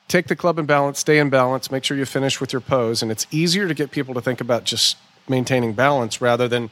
[0.08, 3.02] take the club in balance, stay in balance, make sure you finish with your pose,
[3.02, 4.96] and it's easier to get people to think about just
[5.28, 6.70] maintaining balance rather than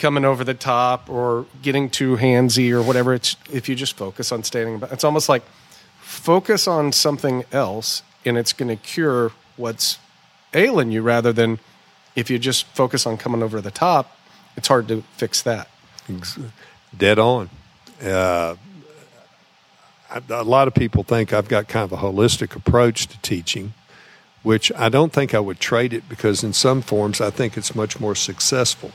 [0.00, 3.14] coming over the top or getting too handsy or whatever.
[3.14, 4.74] It's if you just focus on staying.
[4.74, 5.44] in It's almost like
[6.00, 9.98] focus on something else, and it's going to cure what's
[10.54, 11.60] ailing you rather than
[12.16, 14.18] if you just focus on coming over the top.
[14.56, 15.68] It's hard to fix that.
[16.96, 17.50] Dead on.
[18.02, 18.56] Uh,
[20.28, 23.74] a lot of people think I've got kind of a holistic approach to teaching,
[24.42, 27.76] which I don't think I would trade it because in some forms I think it's
[27.76, 28.90] much more successful.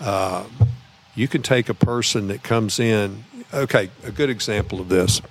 [0.00, 0.44] Uh,
[1.14, 3.24] you can take a person that comes in.
[3.54, 5.22] Okay, a good example of this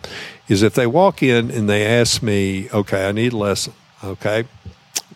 [0.47, 4.45] is if they walk in and they ask me, "Okay, I need a lesson." Okay,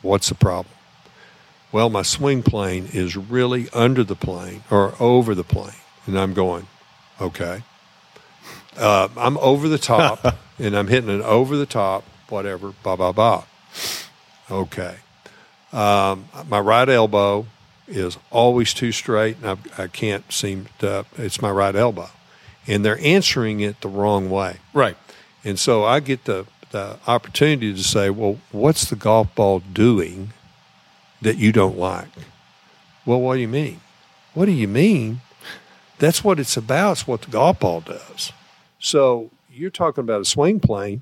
[0.02, 0.74] what's the problem?
[1.72, 5.76] Well, my swing plane is really under the plane or over the plane,
[6.08, 6.68] and I'm going,
[7.22, 7.64] okay.
[8.76, 13.12] Uh, I'm over the top, and I'm hitting an over the top, whatever, blah blah
[13.12, 13.44] blah.
[14.50, 14.96] Okay.
[15.72, 17.46] Um, my right elbow
[17.90, 21.06] is always too straight, and I, I can't seem to.
[21.18, 22.10] It's my right elbow,
[22.68, 24.58] and they're answering it the wrong way.
[24.74, 24.98] Right.
[25.44, 30.34] And so I get the, the opportunity to say, well, what's the golf ball doing
[31.22, 32.10] that you don't like?
[33.06, 33.80] Well, what do you mean?
[34.34, 35.22] What do you mean?
[35.98, 36.92] That's what it's about.
[36.94, 38.32] It's what the golf ball does.
[38.80, 41.02] So you're talking about a swing plane.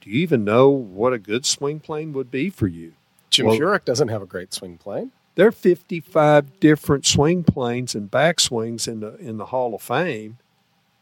[0.00, 2.92] Do you even know what a good swing plane would be for you?
[3.30, 5.12] Jim Well- Furyk doesn't have a great swing plane.
[5.38, 10.38] There are 55 different swing planes and backswings in the in the Hall of Fame,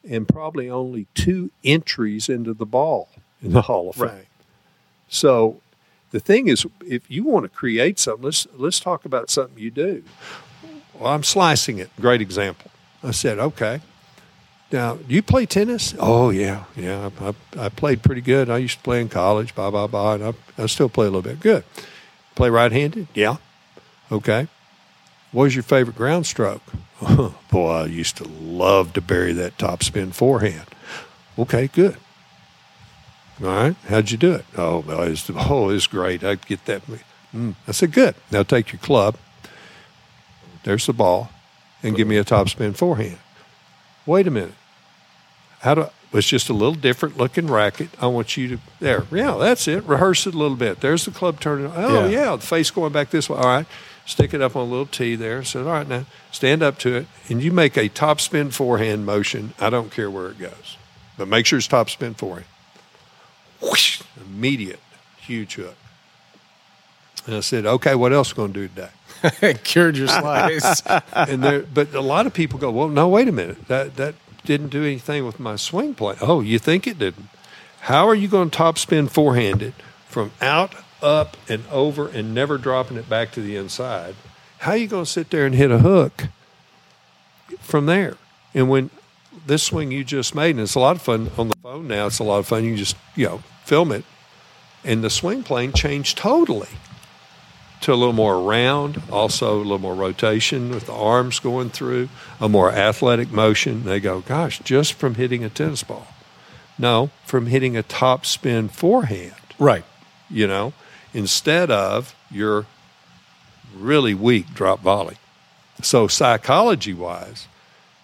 [0.07, 3.09] and probably only two entries into the ball
[3.41, 4.11] in the Hall of Right.
[4.11, 4.27] Fame.
[5.09, 5.63] So,
[6.11, 9.71] the thing is, if you want to create something, let's let's talk about something you
[9.71, 10.05] do.
[10.93, 11.89] Well, I'm slicing it.
[11.99, 12.71] Great example.
[13.03, 13.81] I said, okay.
[14.71, 15.95] Now, do you play tennis?
[15.99, 17.09] Oh yeah, yeah.
[17.23, 18.51] I, I, I played pretty good.
[18.51, 19.55] I used to play in college.
[19.55, 20.13] Blah blah blah.
[20.13, 21.41] And I, I still play a little bit.
[21.41, 21.65] Good.
[22.35, 23.09] Play right-handed?
[23.15, 23.39] Yeah.
[24.11, 24.49] Okay.
[25.33, 26.63] What was your favorite ground stroke?
[27.51, 30.67] Boy, I used to love to bury that topspin forehand.
[31.39, 31.97] Okay, good.
[33.43, 33.77] All right.
[33.89, 34.45] How'd you do it?
[34.57, 36.25] Oh, well, it's oh, it's great.
[36.25, 36.83] I get that.
[37.35, 37.55] Mm.
[37.69, 38.15] I said, good.
[38.31, 39.17] Now take your club.
[40.65, 41.31] There's the ball,
[41.83, 43.19] and give me a topspin forehand.
[44.07, 44.55] Wait a minute.
[45.61, 45.87] How do?
[46.13, 47.91] It's just a little different looking racket.
[48.01, 49.05] I want you to there.
[49.13, 49.85] Yeah, that's it.
[49.85, 50.81] Rehearse it a little bit.
[50.81, 51.71] There's the club turning.
[51.75, 52.31] Oh Yeah.
[52.31, 53.37] yeah, the face going back this way.
[53.37, 53.67] All right.
[54.07, 55.43] Stick it up on a little tee there.
[55.43, 59.53] Said, all right, now stand up to it, and you make a topspin forehand motion.
[59.61, 60.77] I don't care where it goes,
[61.19, 62.47] but make sure it's topspin forehand.
[63.61, 64.81] Whoosh, immediate,
[65.19, 65.77] huge hook.
[67.27, 69.55] And I said, okay, what else are we going to do today?
[69.65, 70.83] Cured your slice.
[71.13, 74.15] and there, but a lot of people go, well, no, wait a minute, that that
[74.45, 76.15] didn't do anything with my swing play.
[76.21, 77.29] Oh, you think it didn't?
[77.81, 79.75] How are you going to top topspin forehanded
[80.07, 84.15] from out, up, and over, and never dropping it back to the inside?
[84.59, 86.29] How are you going to sit there and hit a hook
[87.61, 88.17] from there?
[88.55, 88.91] And when
[89.45, 92.07] this swing you just made, and it's a lot of fun on the phone now.
[92.07, 92.65] It's a lot of fun.
[92.65, 94.05] You just you know film it,
[94.85, 96.69] and the swing plane changed totally
[97.83, 102.09] to a little more round, also a little more rotation with the arms going through,
[102.41, 103.85] a more athletic motion.
[103.85, 106.09] They go, gosh, just from hitting a tennis ball.
[106.79, 109.85] No, from hitting a top spin forehand, right.
[110.29, 110.73] you know,
[111.17, 112.67] instead of your
[113.75, 115.17] really weak drop volley.
[115.83, 117.49] So, psychology wise,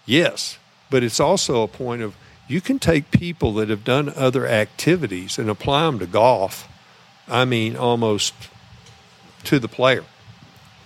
[0.07, 0.59] yes,
[0.91, 2.17] but it's also a point of
[2.49, 6.69] you can take people that have done other activities and apply them to golf.
[7.29, 8.35] I mean, almost
[9.45, 10.05] to the player.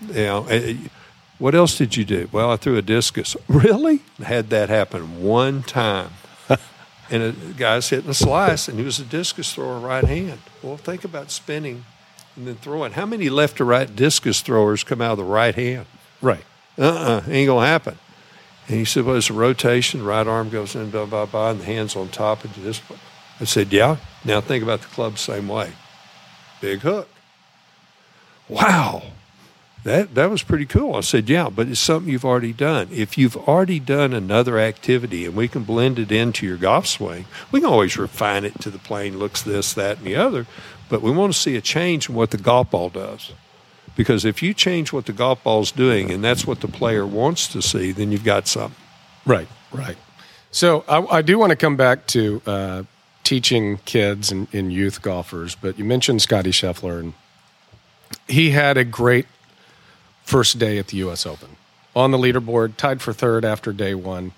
[0.01, 0.77] You know, eh,
[1.39, 2.29] what else did you do?
[2.33, 3.37] Well, I threw a discus.
[3.49, 4.01] Really?
[4.23, 6.11] Had that happen one time.
[7.11, 10.41] and a guy's hitting a slice, and he was a discus thrower right hand.
[10.63, 11.85] Well, think about spinning
[12.37, 12.93] and then throwing.
[12.93, 15.87] How many left to right discus throwers come out of the right hand?
[16.21, 16.45] Right.
[16.79, 17.99] Uh-uh, ain't gonna happen.
[18.69, 20.05] And he said, "Well, it's a rotation.
[20.05, 22.83] Right arm goes in, blah blah blah, and the hands on top of this."
[23.41, 25.73] I said, "Yeah." Now think about the club same way.
[26.61, 27.09] Big hook.
[28.49, 29.03] Wow,
[29.85, 30.97] that that was pretty cool.
[30.97, 32.89] I said, "Yeah, but it's something you've already done.
[32.93, 37.27] If you've already done another activity, and we can blend it into your golf swing,
[37.53, 40.47] we can always refine it to the plane looks this, that, and the other.
[40.89, 43.33] But we want to see a change in what the golf ball does."
[43.97, 47.49] Because if you change what the golf ball's doing and that's what the player wants
[47.49, 48.79] to see, then you've got something.
[49.25, 49.97] Right, right.
[50.51, 52.83] So I, I do want to come back to uh,
[53.25, 57.15] teaching kids and, and youth golfers, but you mentioned Scottie Scheffler, and
[58.29, 59.27] he had a great
[60.23, 61.27] first day at the U.S.
[61.27, 61.57] Open
[61.95, 64.33] on the leaderboard, tied for third after day one.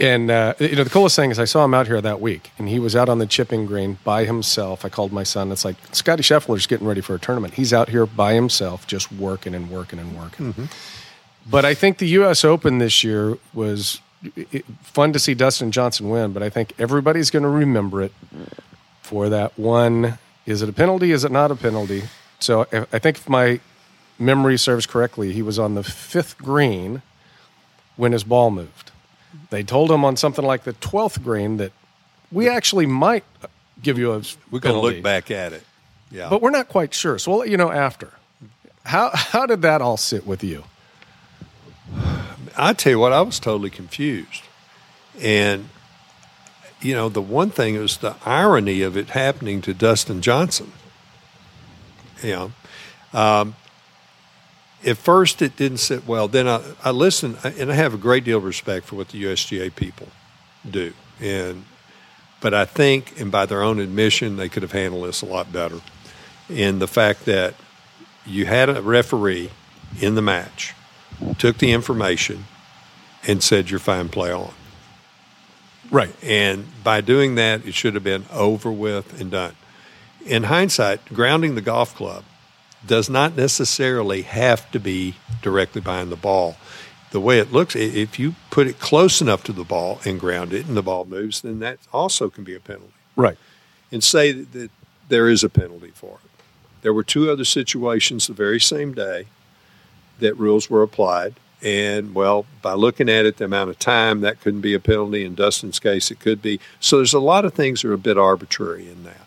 [0.00, 2.52] And uh, you know, the coolest thing is I saw him out here that week,
[2.56, 4.84] and he was out on the chipping green by himself.
[4.84, 5.50] I called my son.
[5.50, 7.54] It's like Scottie Scheffler's getting ready for a tournament.
[7.54, 10.68] He's out here by himself, just working and working and working.
[11.50, 12.44] But I think the U.S.
[12.44, 14.00] Open this year was
[14.82, 16.32] fun to see Dustin Johnson win.
[16.32, 18.12] But I think everybody's going to remember it
[19.02, 20.18] for that one.
[20.46, 21.10] Is it a penalty?
[21.10, 22.04] Is it not a penalty?
[22.38, 23.58] So I I think if my
[24.18, 27.02] memory serves correctly, he was on the fifth green
[27.96, 28.87] when his ball moved.
[29.50, 31.72] They told him on something like the 12th green that
[32.30, 33.24] we actually might
[33.82, 35.62] give you a We're going to look back at it.
[36.10, 36.30] Yeah.
[36.30, 37.18] but we're not quite sure.
[37.18, 38.12] So we'll let you know after.
[38.84, 40.64] How how did that all sit with you?
[42.56, 44.42] I tell you what, I was totally confused.
[45.20, 45.68] And,
[46.80, 50.72] you know, the one thing was the irony of it happening to Dustin Johnson.
[52.22, 52.52] You know,
[53.12, 53.54] um,
[54.84, 56.28] at first it didn't sit well.
[56.28, 59.22] Then I, I listened, and I have a great deal of respect for what the
[59.24, 60.08] USGA people
[60.68, 60.92] do.
[61.20, 61.64] And,
[62.40, 65.52] but I think, and by their own admission, they could have handled this a lot
[65.52, 65.80] better.
[66.48, 67.54] In the fact that
[68.24, 69.50] you had a referee
[70.00, 70.74] in the match,
[71.38, 72.44] took the information,
[73.26, 74.52] and said you're fine, play on.
[75.90, 76.14] Right.
[76.22, 79.56] And by doing that, it should have been over with and done.
[80.24, 82.24] In hindsight, grounding the golf club
[82.86, 86.56] does not necessarily have to be directly behind the ball.
[87.10, 90.52] The way it looks, if you put it close enough to the ball and ground
[90.52, 92.92] it and the ball moves, then that also can be a penalty.
[93.16, 93.38] Right.
[93.90, 94.70] And say that, that
[95.08, 96.30] there is a penalty for it.
[96.82, 99.26] There were two other situations the very same day
[100.18, 101.34] that rules were applied.
[101.62, 105.24] And well, by looking at it, the amount of time, that couldn't be a penalty.
[105.24, 106.60] In Dustin's case, it could be.
[106.78, 109.26] So there's a lot of things that are a bit arbitrary in that.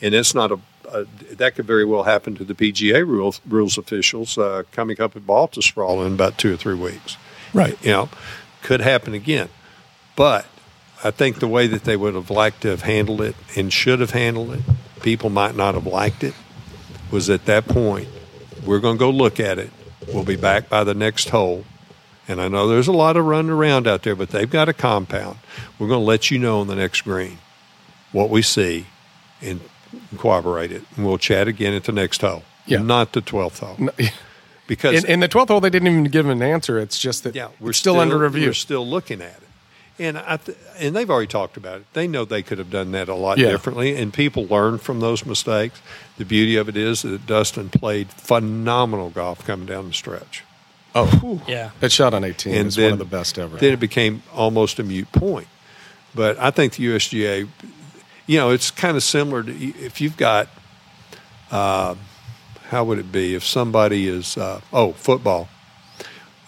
[0.00, 0.58] And it's not a,
[0.92, 5.16] a that could very well happen to the PGA rules, rules officials uh, coming up
[5.16, 7.16] at Baltusrol in about two or three weeks.
[7.52, 7.82] Right.
[7.84, 8.08] You know,
[8.62, 9.48] could happen again.
[10.16, 10.46] But
[11.02, 14.00] I think the way that they would have liked to have handled it and should
[14.00, 14.60] have handled it,
[15.02, 16.34] people might not have liked it,
[17.10, 18.08] was at that point,
[18.64, 19.70] we're going to go look at it.
[20.08, 21.64] We'll be back by the next hole.
[22.28, 24.72] And I know there's a lot of running around out there, but they've got a
[24.72, 25.38] compound.
[25.78, 27.38] We're going to let you know on the next green
[28.12, 28.86] what we see
[29.40, 29.60] and
[30.18, 30.82] corroborate it.
[30.96, 32.42] And we'll chat again at the next hole.
[32.66, 32.78] Yeah.
[32.82, 33.76] Not the 12th hole.
[33.78, 33.92] No,
[34.66, 36.78] Because In, in the 12th hole, they didn't even give an answer.
[36.78, 38.46] It's just that yeah, we're still, under review.
[38.46, 39.48] We're still looking at it,
[39.98, 41.86] and I th- and they've already talked about it.
[41.92, 43.50] They know they could have done that a lot Yeah.
[43.50, 45.80] differently, and people learn from those mistakes.
[46.18, 50.44] The beauty of it is that Dustin played phenomenal golf coming down the stretch,
[50.94, 51.70] oh, Yeah.
[51.80, 53.56] that shot on 18 and is then one of the best ever.
[53.56, 55.48] Then it became almost a mute point.
[56.14, 57.48] But I think the USGA,
[58.30, 60.48] you know, it's kind of similar to if you've got.
[61.50, 61.96] Uh,
[62.68, 65.48] how would it be if somebody is uh, oh football.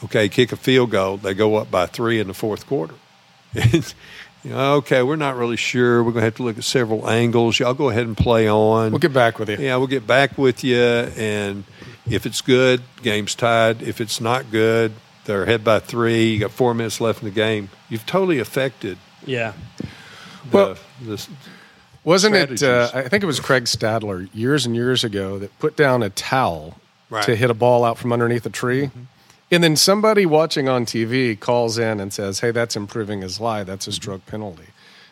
[0.04, 2.94] Okay kick a field goal they go up by three in the fourth quarter.
[4.44, 6.02] You know, okay we're not really sure.
[6.02, 7.60] We're going to have to look at several angles.
[7.60, 8.90] Y'all go ahead and play on.
[8.90, 9.56] We'll get back with you.
[9.56, 11.62] yeah we'll get back with you and
[12.10, 13.82] if it's good game's tied.
[13.82, 14.92] If it's not good
[15.24, 16.32] they're ahead by three.
[16.34, 17.68] You got four minutes left in the game.
[17.88, 19.52] You've totally affected Yeah.
[19.78, 21.26] the, Well- the
[22.04, 22.62] Wasn't it?
[22.62, 22.90] Uh.
[22.94, 26.76] I think it was Craig Stadler years and years ago that put down a towel
[27.10, 27.24] Right.
[27.24, 28.90] to hit a ball out from underneath a tree.
[29.50, 33.64] And then somebody watching on TV calls in and says, Hey, that's improving his lie.
[33.64, 34.64] That's a stroke penalty.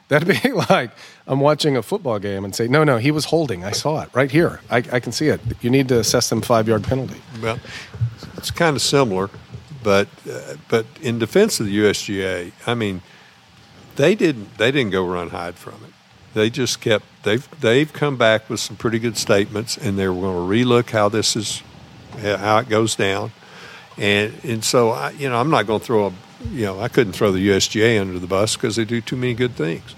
[0.09, 0.93] That'd be like
[1.27, 3.65] I'm watching a football game and say, No, no, he was holding.
[3.67, 4.61] I saw it right here.
[4.71, 5.43] I, I can see it.
[5.61, 7.21] You need to assess them five yard penalty.
[7.43, 7.61] Well,
[8.39, 9.29] it's kind of similar,
[9.83, 13.03] but uh, but in defense of the USGA, I mean,
[13.97, 15.90] they didn't they didn't go run hide from it.
[16.35, 20.23] They just kept they've they've come back with some pretty good statements, and they're going
[20.23, 21.63] to relook how this is
[22.21, 23.33] how it goes down,
[23.97, 26.13] and and so I, you know I'm not going to throw a
[26.51, 29.35] you know I couldn't throw the USGA under the bus because they do too many
[29.35, 29.95] good things,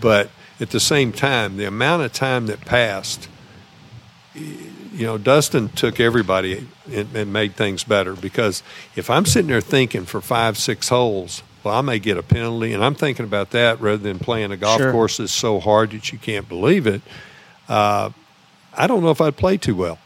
[0.00, 3.28] but at the same time, the amount of time that passed
[4.96, 8.62] you know, Dustin took everybody and, and made things better because
[8.94, 12.72] if I'm sitting there thinking for five, six holes, well, I may get a penalty,
[12.72, 14.92] and I'm thinking about that rather than playing a golf Sure.
[14.92, 17.02] course that's so hard that you can't believe it.
[17.68, 18.10] Uh,
[18.72, 19.98] I don't know if I'd play too well.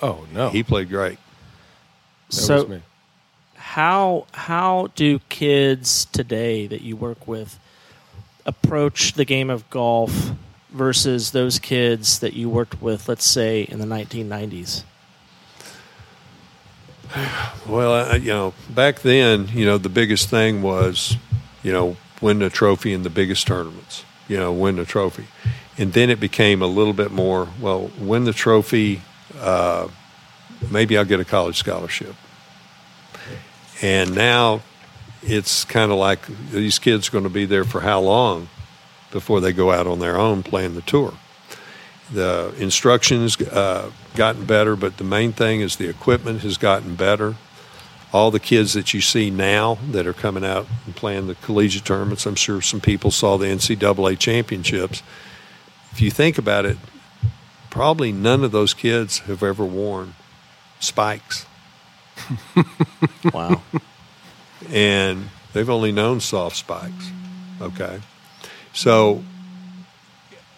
[0.00, 0.48] Oh, no.
[0.48, 1.18] He played great.
[2.30, 2.82] That so was me.
[3.56, 7.58] how how do kids today that you work with
[8.46, 10.30] approach the game of golf
[10.70, 14.84] versus those kids that you worked with let's say in the 1990s
[17.66, 21.16] Well, uh, you know, back then, you know, the biggest thing was,
[21.62, 24.04] you know, win the trophy in the biggest tournaments.
[24.28, 25.26] You know, win the trophy,
[25.78, 27.48] and then it became a little bit more.
[27.60, 29.00] Well, win the trophy.
[29.40, 29.88] Uh,
[30.70, 32.14] maybe I'll get a college scholarship.
[33.80, 34.60] And now,
[35.22, 38.48] it's kind of like these kids are going to be there for how long
[39.10, 41.14] before they go out on their own playing the tour.
[42.12, 47.36] The instructions uh, gotten better, but the main thing is the equipment has gotten better.
[48.12, 51.84] All the kids that you see now that are coming out and playing the collegiate
[51.84, 55.02] tournaments, I'm sure some people saw the NCAA championships.
[55.92, 56.78] If you think about it,
[57.68, 60.14] probably none of those kids have ever worn
[60.80, 61.46] spikes.
[63.32, 63.62] Wow.
[64.70, 67.10] and they've only known soft spikes.
[67.60, 68.00] Okay.
[68.72, 69.22] So,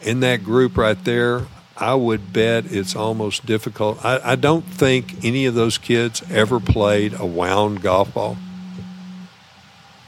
[0.02, 1.46] in that group right there,
[1.76, 4.04] I would bet it's almost difficult.
[4.04, 8.36] I, I don't think any of those kids ever played a wound golf ball,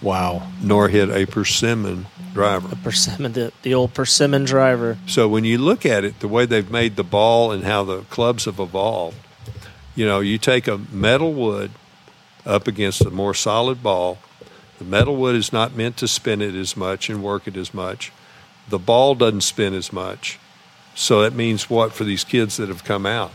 [0.03, 0.43] Wow.
[0.61, 2.68] nor hit a persimmon driver.
[2.72, 4.99] A persimmon, the, the old persimmon driver.
[5.07, 8.01] So when you look at it, the way they've made the ball and how the
[8.03, 9.16] clubs have evolved,
[9.95, 11.70] you know, you take a metal wood
[12.45, 14.18] up against a more solid ball.
[14.78, 17.72] The metal wood is not meant to spin it as much and work it as
[17.72, 18.11] much.
[18.72, 20.38] The ball doesn't spin as much.
[20.94, 23.30] So that means what for these kids that have come out?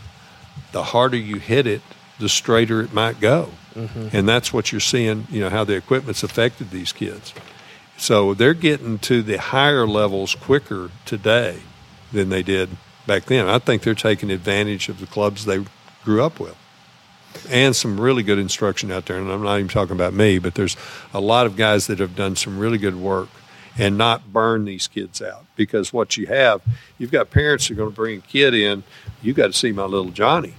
[0.72, 1.80] The harder you hit it,
[2.18, 3.50] the straighter it might go.
[3.76, 4.08] Mm-hmm.
[4.12, 7.32] And that's what you're seeing, you know, how the equipment's affected these kids.
[7.96, 11.60] So they're getting to the higher levels quicker today
[12.10, 12.70] than they did
[13.06, 13.48] back then.
[13.48, 15.64] I think they're taking advantage of the clubs they
[16.02, 16.56] grew up with.
[17.48, 19.18] And some really good instruction out there.
[19.18, 20.76] And I'm not even talking about me, but there's
[21.14, 23.28] a lot of guys that have done some really good work
[23.78, 25.46] and not burn these kids out.
[25.56, 26.62] Because what you have,
[26.98, 28.82] you've got parents who are going to bring a kid in,
[29.22, 30.54] you got to see my little Johnny.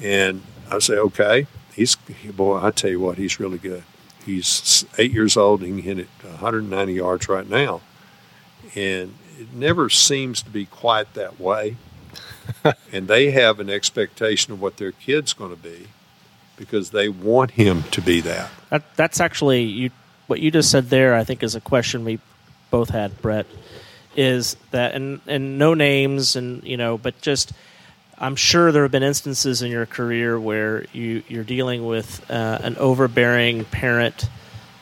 [0.00, 3.84] And I say, okay, he's, boy, I tell you what, he's really good.
[4.24, 7.80] He's eight years old and he can hit it 190 yards right now.
[8.74, 11.76] And it never seems to be quite that way.
[12.92, 15.88] and they have an expectation of what their kid's going to be
[16.56, 18.50] because they want him to be that.
[18.70, 19.90] That, that's actually you.
[20.26, 22.18] What you just said there, I think, is a question we
[22.70, 23.46] both had, Brett.
[24.16, 27.52] Is that and and no names and you know, but just
[28.18, 32.58] I'm sure there have been instances in your career where you you're dealing with uh,
[32.62, 34.28] an overbearing parent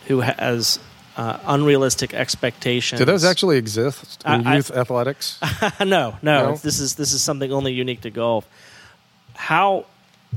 [0.08, 0.80] who has
[1.16, 2.98] uh, unrealistic expectations.
[2.98, 5.38] Do those actually exist in I- I- youth athletics?
[5.80, 6.56] no, no, No?
[6.56, 8.48] This is this is something only unique to golf.
[9.34, 9.86] How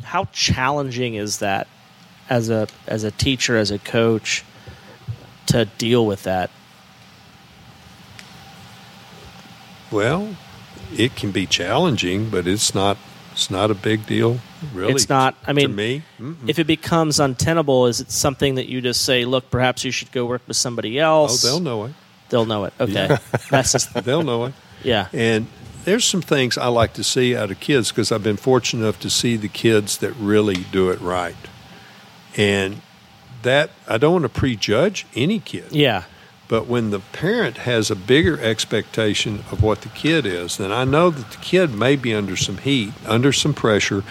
[0.04, 1.68] how challenging is that
[2.30, 4.44] as a as a teacher, as a coach,
[5.54, 6.50] to deal with that?
[9.92, 10.36] Well,
[10.98, 12.98] it can be challenging, but it's not.
[13.32, 14.40] It's not a big deal,
[14.74, 14.94] really.
[14.94, 16.04] It's not- I to mean, me.
[16.20, 16.48] Mm-mm.
[16.48, 20.12] If it becomes untenable, is it something that you just say, "Look, perhaps you should
[20.12, 21.42] go work with somebody oh, else"?
[21.42, 21.94] they'll know it.
[22.30, 22.74] They'll know it.
[22.80, 23.18] Okay,
[23.50, 24.54] that's just They'll know it.
[24.84, 25.08] yeah.
[25.14, 25.48] And
[25.86, 29.00] there's some things I like to see out of kids because I've been fortunate enough
[29.02, 31.36] to see the kids that really do it right.
[32.38, 32.82] And
[33.44, 35.72] that I don't want to prejudge any kid.
[35.72, 36.04] Yeah,
[36.48, 40.84] But when the parent has a bigger expectation of what the kid is, then I
[40.84, 44.04] know that the kid may be under some heat, under some pressure,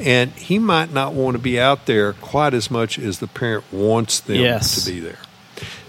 [0.00, 3.64] and he might not want to be out there quite as much as the parent
[3.72, 4.84] wants them Yes.
[4.84, 5.18] to be there.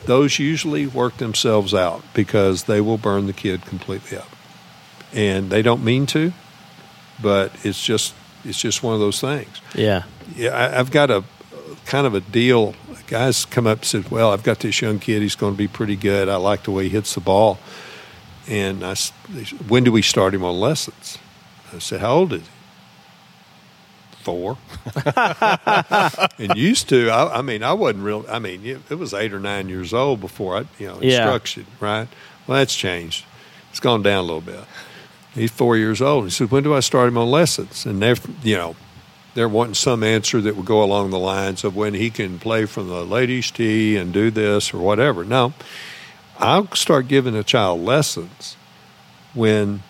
[0.06, 4.30] Those usually work themselves out because they will burn the kid completely up.
[5.14, 6.34] And they don't mean to,
[7.22, 10.04] but it's just it's just one of those things yeah,
[10.36, 11.24] yeah, I, I've got a
[11.86, 12.76] kind of a deal.
[13.08, 15.22] Guys come up and said, "Well, I've got this young kid.
[15.22, 16.28] He's going to be pretty good.
[16.30, 17.60] I like the way he hits the ball."
[18.48, 18.96] And I,
[19.30, 21.18] they said, "When do we start him on lessons?"
[21.74, 22.48] I said, "How old is he?"
[24.24, 24.58] Four.
[26.40, 28.26] and used to, I, I mean, I wasn't real.
[28.28, 31.18] I mean, it, it was eight or nine years old before I, you know, Yeah.
[31.18, 31.68] instruction.
[31.80, 32.08] Right.
[32.48, 33.24] Well, that's changed.
[33.70, 34.62] It's gone down a little bit.
[35.36, 36.24] He's four years old.
[36.24, 38.76] He said, "When do I start him on lessons?" And they're, you know,
[39.36, 42.66] they're wanting some answer that would go along the lines of when he can play
[42.66, 45.24] from the ladies' tee and do this or whatever.
[45.24, 45.54] No,
[46.40, 48.56] I'll start giving a child lessons
[49.34, 49.84] when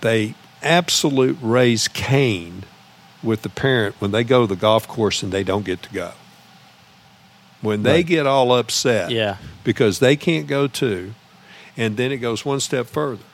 [0.00, 2.62] they absolute raise Cain
[3.22, 5.90] with the parent when they go to the golf course and they don't get to
[5.92, 6.12] go.
[7.60, 8.06] When they Right.
[8.06, 11.12] get all upset yeah, because they can't go too,
[11.76, 13.24] and then it goes one step further.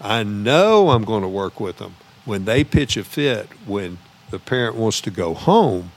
[0.00, 3.98] I know I'm going to work with them when they pitch a fit when
[4.30, 5.92] the parent wants to go home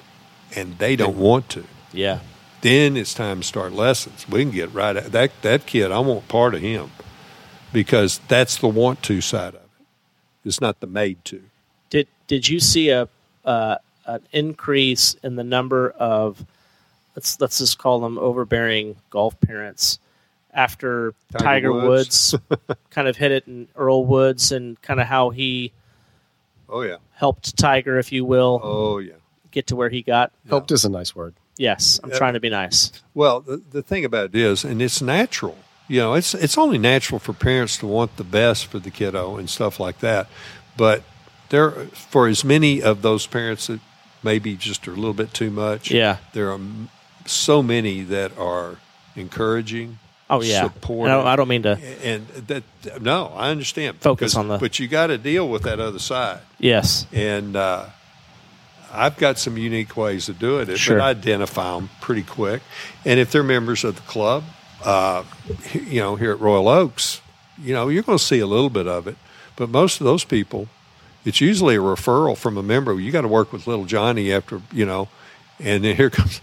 [0.55, 1.65] and they don't want to.
[1.91, 2.19] yeah.
[2.61, 4.27] Then it's time to start lessons.
[4.27, 5.31] We can get right at that.
[5.43, 6.91] That kid, I want part of him
[7.71, 9.85] because that's the want to side of it.
[10.43, 11.41] It's not the made to.
[11.89, 13.07] Did did you see a
[13.45, 16.45] uh, an increase in the number of
[17.15, 19.99] let's let's just call them overbearing golf parents
[20.53, 22.35] after Tiger Tiger, Woods.
[22.49, 25.71] Woods, kind of hit it and Earl Woods and kind of how he
[26.69, 26.97] Oh yeah.
[27.13, 29.13] helped Tiger, if you will, Oh yeah.
[29.51, 30.31] get to where he got.
[30.47, 31.35] Helped is a nice word.
[31.57, 32.91] Yes, I'm trying to be nice.
[33.13, 35.57] Well, the, the thing about it is, and it's natural.
[35.89, 39.35] You know, it's it's only natural for parents to want the best for the kiddo
[39.37, 40.27] and stuff like that.
[40.77, 41.03] But
[41.49, 43.79] there, for as many of those parents that
[44.23, 46.17] maybe just are a little bit too much, Yeah.
[46.33, 46.59] there are
[47.25, 48.77] so many that are
[49.15, 49.99] encouraging.
[50.29, 50.63] Oh yeah.
[50.65, 51.11] And supportive.
[51.11, 51.79] I don't, I don't mean to.
[52.03, 52.63] and that
[53.01, 53.97] no, I understand.
[53.97, 56.39] Focus because- on the- but you got to deal with that other side.
[56.59, 57.05] Yes.
[57.13, 57.85] and uh,
[58.91, 60.97] I've got some unique ways of doing it, Sure.
[60.97, 62.61] but I identify them pretty quick.
[63.05, 64.43] And if they're members of the club,
[64.83, 65.23] uh,
[65.73, 67.21] you know, here at Royal Oaks,
[67.61, 69.15] you know, you're going to see a little bit of it,
[69.55, 70.67] but most of those people,
[71.23, 72.99] it's usually a referral from a member.
[72.99, 75.07] You got to work with little Johnny after, you know,
[75.59, 76.41] and then here comes.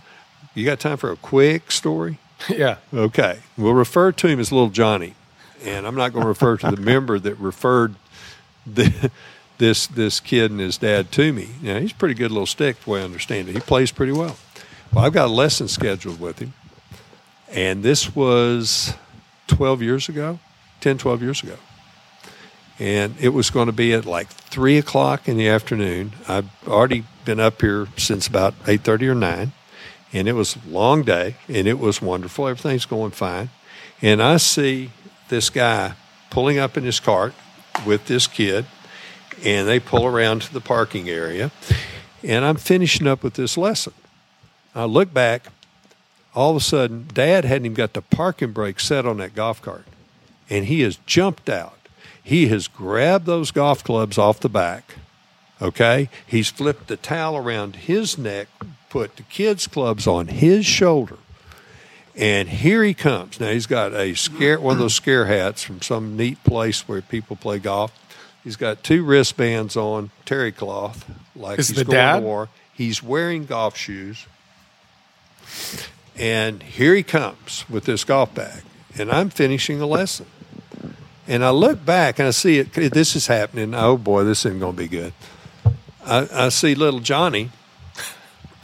[0.54, 2.18] You got time for a quick story?
[2.48, 2.76] yeah.
[2.92, 3.40] Okay.
[3.56, 5.14] We'll refer to him as Little Johnny.
[5.64, 7.94] And I'm not going to refer to the member that referred
[8.66, 9.10] the,
[9.58, 11.48] this this kid and his dad to me.
[11.62, 13.54] Now, he's a pretty good little stick, the way I understand it.
[13.54, 14.36] He plays pretty well.
[14.92, 16.54] Well, I've got a lesson scheduled with him.
[17.50, 18.94] And this was
[19.46, 20.38] 12 years ago,
[20.80, 21.56] 10, 12 years ago.
[22.78, 26.12] And it was going to be at like 3 o'clock in the afternoon.
[26.28, 29.52] I've already been up here since about 8.30 or 9
[30.16, 32.48] and it was a long day and it was wonderful.
[32.48, 33.50] Everything's going fine.
[34.02, 34.90] And i see
[35.28, 35.94] this guy
[36.30, 37.34] pulling up in his cart
[37.84, 38.66] with this kid
[39.44, 41.50] and they pull around to the parking area
[42.22, 43.92] and i'm finishing up with this lesson.
[44.74, 45.46] I look back.
[46.34, 49.60] All of a sudden dad hadn't even got the parking brake set on that golf
[49.60, 49.84] cart
[50.48, 51.74] and he has jumped out.
[52.22, 54.94] He has grabbed those golf clubs off the back
[55.60, 56.08] Okay?
[56.26, 58.48] He's flipped the towel around his neck,
[58.96, 61.18] put the kids' clubs on his shoulder.
[62.16, 63.38] And here he comes.
[63.38, 67.02] Now he's got a scare one of those scare hats from some neat place where
[67.02, 67.92] people play golf.
[68.42, 72.20] He's got two wristbands on, terry cloth, like Is he's the going dad?
[72.20, 72.48] to war.
[72.72, 74.24] He's wearing golf shoes.
[76.16, 78.62] And here he comes with this golf bag.
[78.98, 80.24] And I'm finishing a lesson.
[81.28, 82.72] And I look back and I see it.
[82.72, 83.74] This is happening.
[83.74, 85.12] Oh boy, this isn't going to be good.
[86.06, 87.50] I, I see little Johnny,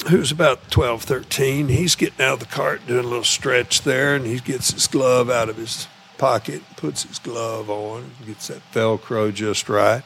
[0.09, 1.69] who's about 12, 13.
[1.69, 4.87] He's getting out of the cart, doing a little stretch there, and he gets his
[4.87, 5.87] glove out of his
[6.19, 10.03] pocket, puts his glove on, gets that Velcro just right,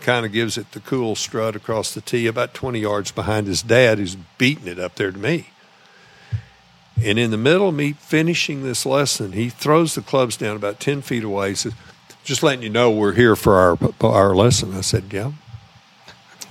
[0.00, 3.62] kind of gives it the cool strut across the tee, about 20 yards behind his
[3.62, 5.48] dad, who's beating it up there to me.
[7.02, 10.80] And in the middle of me finishing this lesson, he throws the clubs down about
[10.80, 11.50] 10 feet away.
[11.50, 11.74] He says,
[12.24, 14.74] Just letting you know we're here for our, our lesson.
[14.74, 15.32] I said, Yeah.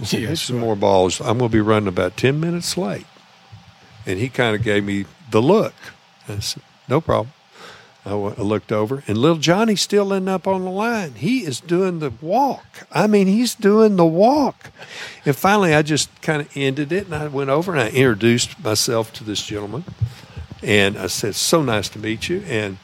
[0.03, 0.61] Said, Yeah, "Here's some sure.
[0.61, 1.19] more balls.
[1.21, 3.05] I'm going to be running about 10 minutes late.
[4.05, 5.73] And he kind of gave me the look.
[6.29, 7.33] I said, No problem.
[8.05, 11.15] I wa- I looked over, and little Johnny's still in up on the line.
[11.15, 12.87] He is doing the walk.
[12.89, 14.71] I mean, he's doing the walk.
[15.25, 18.63] And finally, I just kind of ended it, and I went over and I introduced
[18.63, 19.83] myself to this gentleman.
[20.63, 22.43] And I said, So nice to meet you.
[22.47, 22.77] And,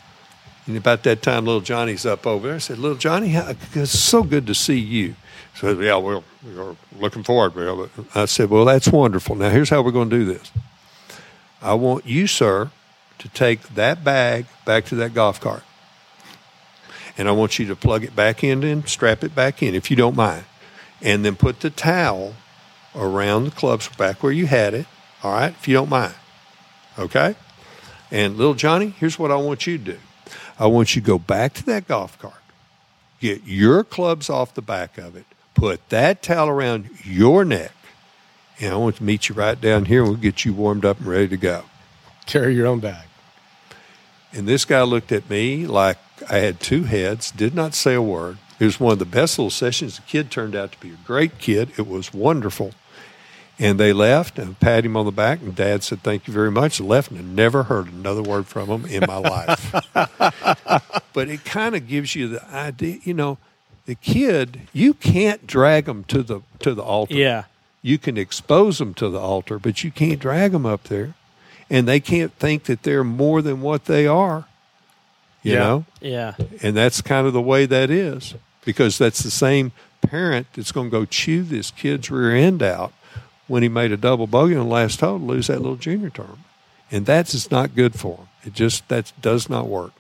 [0.68, 2.56] and about that time, little Johnny's up over there.
[2.56, 5.16] I said, Little Johnny, it's so good to see you.
[5.56, 7.56] So, yeah, well, we're looking forward.
[7.56, 9.36] Well, I said, Well, that's wonderful.
[9.36, 10.52] Now, here's how we're going to do this.
[11.62, 12.72] I want you, sir,
[13.20, 15.64] to take that bag back to that golf cart.
[17.18, 19.90] And I want you to plug it back in and strap it back in, if
[19.90, 20.46] you don't mind.
[21.02, 22.34] And then put the towel
[22.96, 24.88] around the clubs back where you had it,
[25.22, 26.16] all right, if you don't mind.
[26.98, 27.36] Okay?
[28.12, 30.00] And little Johnny, here's what I want you to do
[30.60, 32.42] I want you to go back to that golf cart,
[33.20, 37.72] get your clubs off the back of it, put that towel around your neck,
[38.60, 41.00] and I want to meet you right down here and we'll get you warmed up
[41.00, 41.64] and ready to go.
[42.26, 43.06] Carry your own bag.
[44.32, 45.98] And this guy looked at me like
[46.30, 48.38] I had two heads, did not say a word.
[48.60, 49.98] It was one of the best little sessions.
[49.98, 51.72] The kid turned out to be a great kid.
[51.78, 52.72] It was wonderful.
[53.60, 56.50] And they left and pat him on the back, and Dad said, Thank you very
[56.50, 56.80] much.
[56.80, 59.72] Left, and never heard another word from him in my life.
[61.14, 63.38] but it kind of gives you the idea, you know,
[63.86, 67.44] the kid, you can't drag them to the to the altar Yeah.
[67.82, 71.14] you can expose them to the altar, but you can't drag them up there.
[71.70, 74.46] And they can't think that they're more than what they are,
[75.42, 75.60] you Yeah.
[75.60, 75.86] know?
[76.02, 76.34] Yeah.
[76.62, 79.72] And that's kind of the way that is because that's the same
[80.02, 82.94] parent that's going to go chew this kid's rear end out
[83.48, 86.10] when he made a double bogey on the last hole to lose that little junior
[86.10, 86.40] term.
[86.92, 88.28] And that's just not good for him.
[88.46, 89.92] It just, that does not work.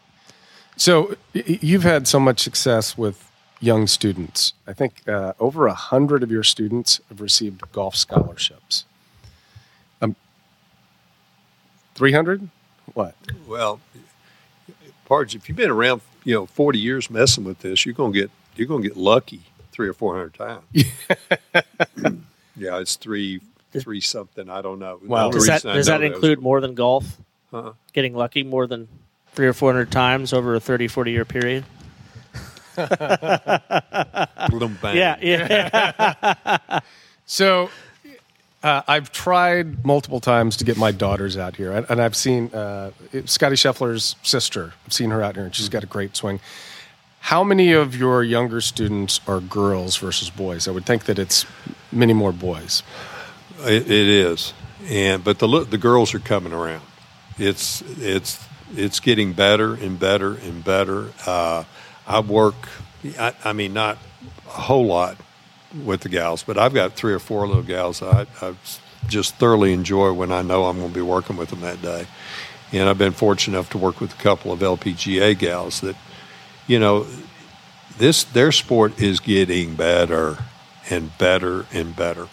[0.77, 3.29] So y- y- you've had so much success with
[3.63, 4.53] young students.
[4.67, 8.83] I think uh, over a hundred of your students have received golf scholarships.
[10.01, 10.15] Um,
[11.95, 12.49] three hundred?
[12.93, 13.15] What?
[13.47, 13.79] Well,
[15.09, 18.19] Pards, if you've been around, you know, 40 years messing with this, you're going to
[18.19, 19.41] get, you're going to get lucky
[19.71, 20.63] three or 400 times.
[22.55, 23.41] yeah, it's three,
[23.71, 24.49] three something.
[24.49, 24.99] I don't know.
[25.01, 25.25] The Wow.
[25.25, 27.17] only Does that reason does that was- include more than golf?
[27.51, 27.73] Uh-uh.
[27.93, 28.87] Getting lucky more than
[29.33, 31.63] three or four hundred times over a 30, 40 year period?
[32.75, 34.97] Boom, bang.
[34.97, 36.79] Yeah, yeah.
[37.25, 37.69] So
[38.63, 42.53] uh, I've tried multiple times to get my daughters out here, and, and I've seen
[42.53, 42.91] uh,
[43.25, 44.73] Scottie Scheffler's sister.
[44.85, 46.39] I've seen her out here, and she's got a great swing.
[47.19, 50.67] How many of your younger students are girls versus boys?
[50.67, 51.45] I would think that it's
[51.91, 52.83] many more boys.
[53.59, 54.53] It, it is,
[54.89, 56.83] and but the the girls are coming around.
[57.37, 58.43] It's it's
[58.75, 61.11] it's getting better and better and better.
[61.25, 61.63] Uh,
[62.07, 62.55] I work,
[63.19, 63.97] I, I mean, not
[64.47, 65.17] a whole lot
[65.83, 68.55] with the gals, but I've got three or four little gals I, I
[69.07, 72.07] just thoroughly enjoy when I know I'm going to be working with them that day.
[72.71, 75.95] And I've been fortunate enough to work with a couple of LPGA gals that,
[76.67, 77.05] you know,
[77.97, 80.37] this their sport is getting better
[80.89, 82.27] and better and better.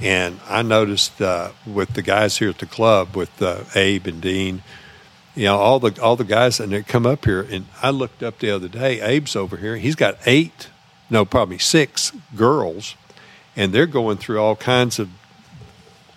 [0.00, 4.20] And I noticed uh, with the guys here at the club, with uh, Abe and
[4.20, 4.62] Dean,
[5.34, 7.42] you know, all the all the guys and they come up here.
[7.42, 9.00] And I looked up the other day.
[9.00, 9.76] Abe's over here.
[9.76, 10.68] He's got eight,
[11.10, 12.94] no, probably six girls,
[13.56, 15.08] and they're going through all kinds of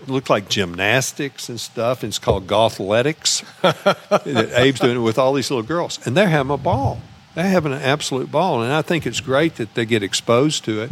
[0.07, 2.03] look like gymnastics and stuff.
[2.03, 3.43] And it's called golfletics.
[3.61, 6.99] that Abe's doing it with all these little girls, and they're having a ball.
[7.35, 10.81] They're having an absolute ball, and I think it's great that they get exposed to
[10.81, 10.91] it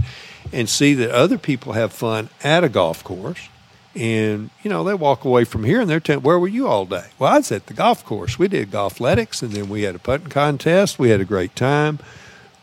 [0.51, 3.47] and see that other people have fun at a golf course.
[3.95, 6.85] And you know, they walk away from here and they're telling, "Where were you all
[6.85, 8.39] day?" Well, I was at the golf course.
[8.39, 10.97] We did golfletics, and then we had a putting contest.
[10.97, 11.99] We had a great time.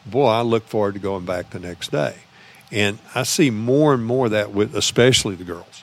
[0.05, 2.15] Boy, I look forward to going back the next day.
[2.73, 5.83] And I see more and more of that with, especially the girls.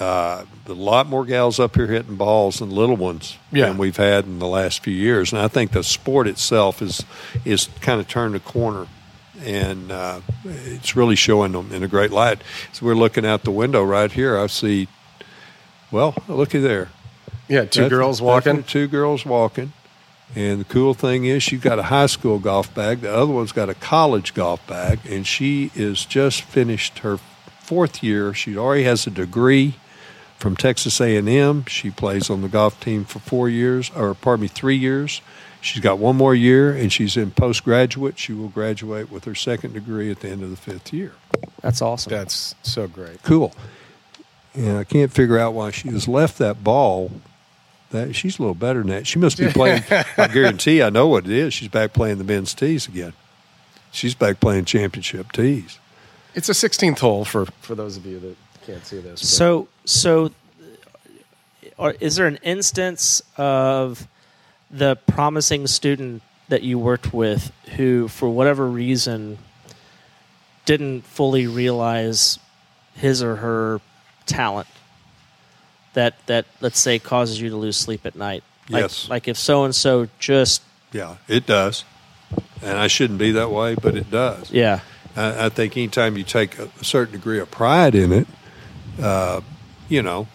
[0.00, 3.66] Uh, a lot more gals up here hitting balls than little ones Yeah.
[3.68, 5.32] than we've had in the last few years.
[5.32, 7.04] And I think the sport itself is
[7.44, 8.86] is kind of turned a corner,
[9.40, 12.42] and uh, it's really showing them in a great light.
[12.72, 14.38] So we're looking out the window right here.
[14.38, 14.88] I see,
[15.90, 16.88] well, looky there.
[17.48, 18.62] Yeah, two That's- girls walking.
[18.62, 19.72] Two girls walking.
[20.34, 23.02] And the cool thing is, she's got a high school golf bag.
[23.02, 27.18] The other one's got a college golf bag, and she is just finished her
[27.60, 28.34] fourth year.
[28.34, 29.74] She already has a degree
[30.38, 31.66] from Texas A&M.
[31.66, 35.20] She plays on the golf team for four years, or pardon me, three years.
[35.64, 38.18] She's got one more year, and she's in postgraduate.
[38.18, 41.12] She will graduate with her second degree at the end of the fifth year.
[41.62, 42.10] That's awesome.
[42.10, 43.22] That's so great.
[43.22, 43.54] Cool.
[44.54, 47.10] And I can't figure out why she has left that ball.
[47.92, 49.06] That she's a little better than that.
[49.06, 49.82] She must be playing.
[50.18, 51.54] I guarantee I know what it is.
[51.54, 53.14] She's back playing the men's tees again.
[53.90, 55.78] She's back playing championship tees.
[56.34, 58.36] It's a 16th hole for for those of you that
[58.66, 59.20] can't see this.
[59.22, 60.30] but- So, so,
[61.78, 64.06] are, is there an instance of
[64.70, 69.38] the promising student that you worked with who, for whatever reason,
[70.64, 72.38] didn't fully realize
[72.94, 73.80] his or her
[74.26, 74.68] talent?
[75.94, 78.42] That that let's say causes you to lose sleep at night.
[78.68, 79.08] Like, Yes.
[79.08, 80.62] Like if so and so just
[80.92, 81.84] Yeah, it does.
[82.62, 84.50] And I shouldn't be that way, but it does.
[84.50, 84.80] yeah
[85.16, 88.26] I, I think anytime you take a, a certain degree of pride in it,
[89.00, 89.40] uh,
[89.88, 90.26] you know,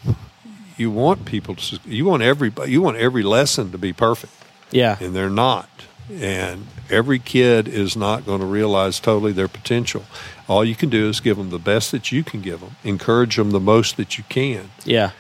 [0.80, 4.34] you want people to, su- you want everybody, you want every lesson to be perfect.
[4.72, 5.70] yeah and they're not.
[6.12, 10.06] And every kid is not going to realize totally their potential.
[10.48, 13.36] All you can do is give them the best that you can give them, encourage
[13.36, 15.12] them the most that you can, yeah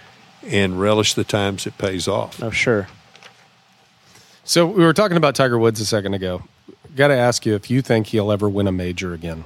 [0.47, 2.41] and relish the times it pays off.
[2.41, 2.88] Oh, sure
[4.45, 6.43] So we were talking about Tiger Woods a second ago.
[6.95, 9.43] Got to ask you if you think he'll ever win a major again.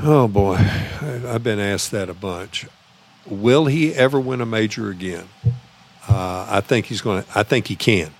[0.00, 2.66] Oh boy, I've been asked that a bunch.
[3.26, 5.28] Will he ever win a major again?
[6.08, 7.28] Uh, I think he's going to.
[7.34, 8.12] I think he can.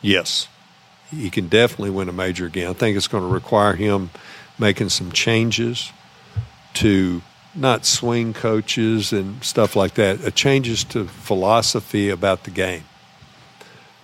[0.00, 0.48] Yes,
[1.10, 2.70] he can definitely win a major again.
[2.70, 4.08] I think it's going to require him
[4.58, 5.92] making some changes
[6.74, 7.20] to
[7.54, 10.24] not swing coaches and stuff like that.
[10.24, 12.84] Uh, changes to philosophy about the game.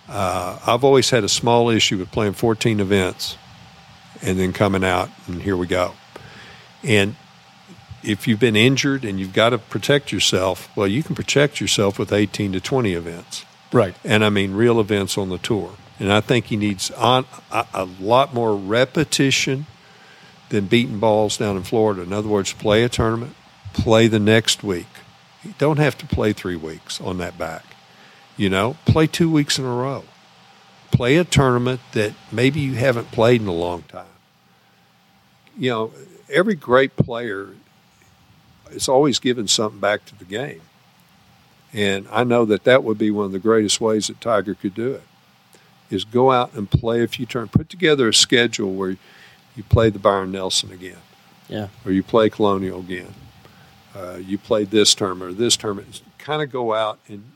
[0.07, 3.37] Uh, I've always had a small issue with playing 14 events
[4.21, 5.93] and then coming out and here we go.
[6.85, 7.15] And
[8.03, 11.97] if you've been injured and you've got to protect yourself, well, you can protect yourself
[11.97, 13.45] with 18 to 20 events.
[13.73, 13.95] Right.
[14.03, 15.71] And I mean real events on the tour.
[15.99, 19.65] And I think he needs on a, a lot more repetition
[20.49, 22.03] than beating balls down in Florida.
[22.03, 23.35] In other words, play a tournament,
[23.73, 24.87] play the next week.
[25.43, 27.63] You don't have to play three weeks on that back.
[28.37, 30.03] You know, play two weeks in a row.
[30.91, 34.05] Play a tournament that maybe you haven't played in a long time.
[35.57, 35.91] You know,
[36.29, 37.49] every great player
[38.71, 40.61] is always giving something back to the game.
[41.73, 44.73] And I know that that would be one of the greatest ways that Tiger could
[44.73, 45.03] do it
[45.89, 47.51] is go out and play a few turns.
[47.51, 48.97] Put together a schedule where
[49.55, 50.97] you play the Byron Nelson again.
[51.47, 51.67] Yeah.
[51.85, 53.13] or you play Colonial again.
[53.95, 56.01] Uh, you play this tournament or this tournament.
[56.17, 57.31] Kind of go out and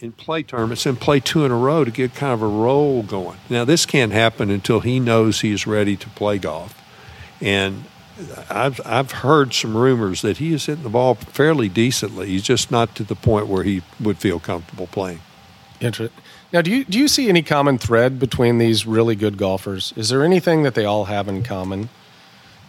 [0.00, 3.02] and play tournaments and play two in a row to get kind of a roll
[3.02, 3.38] going.
[3.48, 6.82] Now this can't happen until he knows he's ready to play golf,
[7.40, 7.84] and
[8.48, 12.28] I've I've heard some rumors that he is hitting the ball fairly decently.
[12.28, 15.20] He's just not to the point where he would feel comfortable playing.
[15.80, 16.22] Interesting.
[16.52, 19.92] Now, do you do you see any common thread between these really good golfers?
[19.96, 21.90] Is there anything that they all have in common?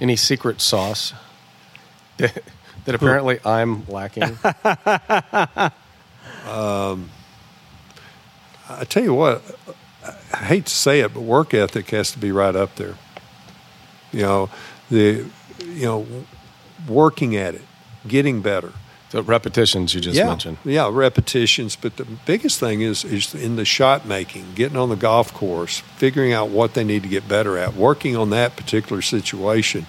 [0.02, 1.14] Any secret sauce
[2.18, 2.44] that,
[2.86, 4.38] that apparently I'm lacking?
[6.48, 7.10] Um,
[8.70, 9.44] I tell you what,
[10.34, 12.96] I hate to say it, but work ethic has to be right up there.
[14.14, 14.50] You know,
[14.90, 15.26] the
[15.78, 16.06] you know,
[16.88, 17.62] working at it,
[18.08, 18.74] getting better.
[19.12, 20.58] the repetitions you just yeah, mentioned.
[20.66, 21.76] yeah, repetitions.
[21.76, 25.80] But the biggest thing is is in the shot making, getting on the golf course,
[25.98, 29.86] figuring out what they need to get better at, working on that particular situation.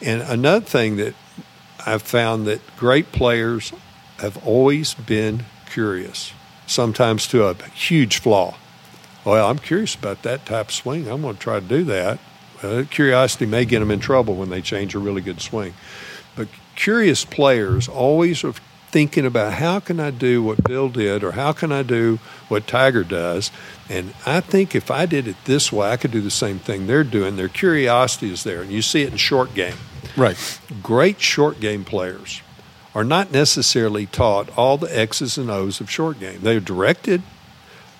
[0.00, 1.14] And another thing that
[1.86, 3.72] I've found that great players
[4.18, 6.32] have always been curious,
[6.66, 8.56] sometimes to a huge flaw.
[9.24, 11.08] Well, I'm curious about that type of swing.
[11.08, 12.18] I'm going to try to do that.
[12.62, 15.74] Uh, curiosity may get them in trouble when they change a really good swing.
[16.36, 18.54] But curious players always are
[18.90, 22.66] thinking about how can I do what Bill did or how can I do what
[22.66, 23.50] Tiger does.
[23.88, 26.86] And I think if I did it this way, I could do the same thing
[26.86, 27.36] they're doing.
[27.36, 28.60] Their curiosity is there.
[28.60, 29.76] And you see it in short game
[30.16, 30.36] Right.
[30.82, 32.42] great short game players
[32.94, 36.40] are not necessarily taught all the X's and O's of short game.
[36.42, 37.22] They're directed.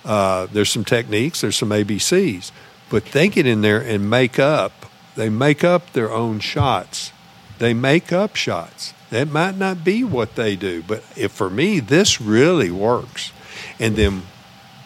[0.05, 1.41] Uh, there's some techniques.
[1.41, 2.51] There's some ABCs,
[2.93, 4.85] but they get in there and make up.
[5.15, 7.11] They make up their own shots.
[7.57, 8.93] They make up shots.
[9.09, 13.31] That might not be what they do, but if for me this really works,
[13.79, 14.21] and then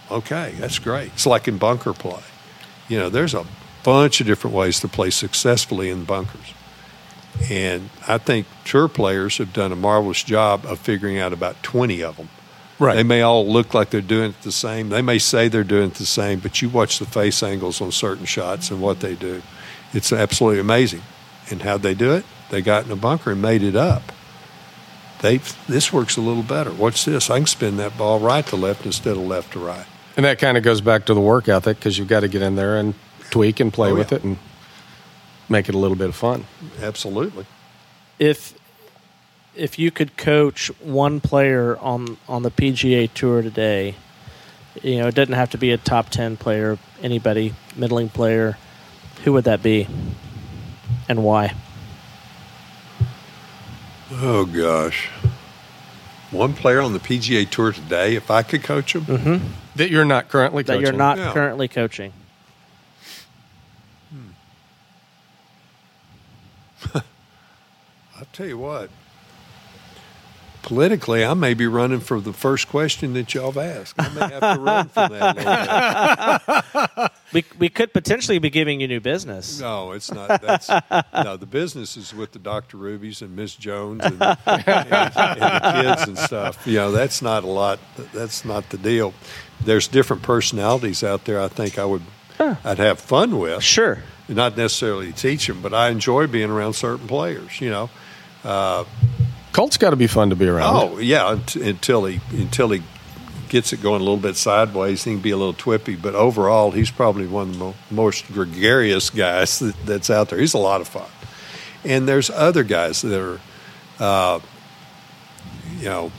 [0.10, 1.08] okay, that's great.
[1.16, 2.24] It's like in bunker play.
[2.88, 3.46] You know, there's a
[3.84, 6.54] bunch of different ways to play successfully in bunkers.
[7.50, 12.02] And I think tour players have done a marvelous job of figuring out about 20
[12.04, 12.30] of them.
[12.80, 12.96] Right.
[12.96, 14.90] They may all look like they're doing it the same.
[14.90, 17.92] They may say they're doing it the same, but you watch the face angles on
[17.92, 19.42] certain shots and what they do.
[19.94, 21.02] It's absolutely amazing.
[21.50, 22.26] And how'd they do it?
[22.52, 24.12] They got in a bunker and made it up.
[25.22, 26.72] They this works a little better.
[26.72, 27.30] Watch this.
[27.30, 29.86] I can spin that ball right to left instead of left to right.
[30.16, 32.42] And that kind of goes back to the work ethic because you've got to get
[32.42, 32.94] in there and
[33.32, 34.38] tweak and play Oh, with it and
[35.50, 36.46] make it a little bit of fun.
[36.82, 37.46] Absolutely.
[38.20, 38.57] If
[39.58, 43.96] if you could coach one player on on the PGA Tour today,
[44.84, 48.58] you know, it doesn't have to be a top 10 player, anybody, middling player,
[49.24, 49.88] who would that be?
[51.10, 51.54] And why?
[54.12, 55.08] Oh gosh.
[56.32, 59.48] One player on the PGA Tour today, if I could coach him, mm-hmm.
[59.76, 60.84] That you're not currently That coaching.
[60.86, 61.34] you're not Yeah.
[61.34, 62.12] currently coaching.
[64.12, 64.28] Hmm.
[68.18, 68.90] I'll tell you what.
[70.68, 73.96] Politically, I may be running for the first question that y'all have asked.
[73.98, 77.14] I may have to run from that.
[77.34, 79.60] We, we could potentially be giving you new business.
[79.60, 80.42] No, it's not.
[80.42, 80.70] That's
[81.14, 81.36] no.
[81.36, 82.78] The business is with the Dr.
[82.78, 86.66] Rubies and Miss Jones and, and, and the kids and stuff.
[86.66, 87.80] You know, that's not a lot.
[88.14, 89.14] That's not the deal.
[89.60, 91.42] There's different personalities out there.
[91.42, 92.04] I think I would,
[92.40, 93.62] I'd have fun with.
[93.62, 94.04] Sure.
[94.30, 97.60] Not necessarily teach them, but I enjoy being around certain players.
[97.60, 97.90] You know.
[98.46, 98.86] Uh,
[99.58, 100.76] Colt's got to be fun to be around.
[100.76, 102.84] Oh yeah, until he until he
[103.50, 105.96] gets it going a little bit sideways, he can be a little twippy.
[105.96, 110.38] But overall, he's probably one of the mo- most gregarious guys that, that's out there.
[110.38, 111.10] He's a lot of fun.
[111.84, 113.40] And there's other guys that are,
[114.00, 114.42] uh,
[115.80, 116.12] you know,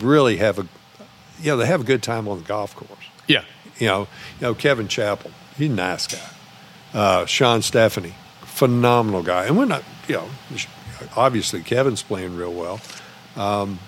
[0.00, 0.66] really have a,
[1.40, 2.98] you know, they have a good time on the golf course.
[3.28, 3.44] Yeah.
[3.78, 4.00] You know,
[4.40, 6.30] you know Kevin Chappell, he's a nice guy.
[6.92, 9.44] Uh, Shawn Stefani, phenomenal guy.
[9.46, 10.28] And we're not, you know,
[11.16, 12.80] obviously Kevin's playing real well.
[13.36, 13.78] Um,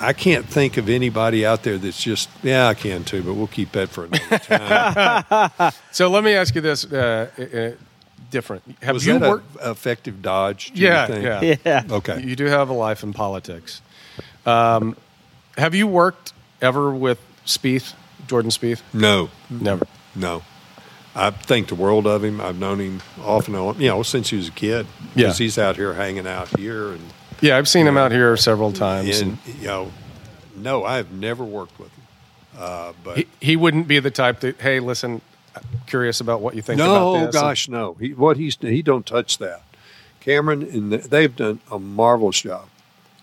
[0.00, 3.46] I can't think of anybody out there that's just, yeah, I can too, but we'll
[3.46, 4.38] keep that for another
[5.58, 5.72] time.
[5.92, 7.80] So let me ask you this uh, uh,
[8.30, 8.64] different.
[8.82, 9.56] Have Was you that worked?
[9.60, 10.72] a effective dodge?
[10.72, 11.24] do you Yeah, think?
[11.24, 11.54] yeah.
[11.64, 11.94] Yeah.
[11.96, 12.20] Okay.
[12.22, 13.80] You do have a life in politics.
[14.44, 14.96] Um,
[15.56, 17.94] have you worked ever with Spieth,
[18.26, 18.82] Jordan Spieth?
[18.92, 19.86] No, Never.
[20.16, 20.42] no.
[21.14, 22.40] I think the world of him.
[22.40, 24.86] I've known him off and on, you know, since he was a kid.
[25.14, 25.26] Yeah.
[25.26, 27.00] Because he's out here hanging out here and
[27.40, 29.20] Yeah, I've seen him out here several times.
[29.20, 29.92] and you know,
[30.56, 32.04] no, I've never worked with him.
[32.58, 35.20] Uh, but he, he wouldn't be the type that, hey, listen,
[35.56, 37.34] I'm curious about what you think no, about this.
[37.34, 37.94] gosh, no.
[37.94, 39.62] He, what he's he don't touch that.
[40.20, 42.68] Cameron and the, they've done a marvelous job,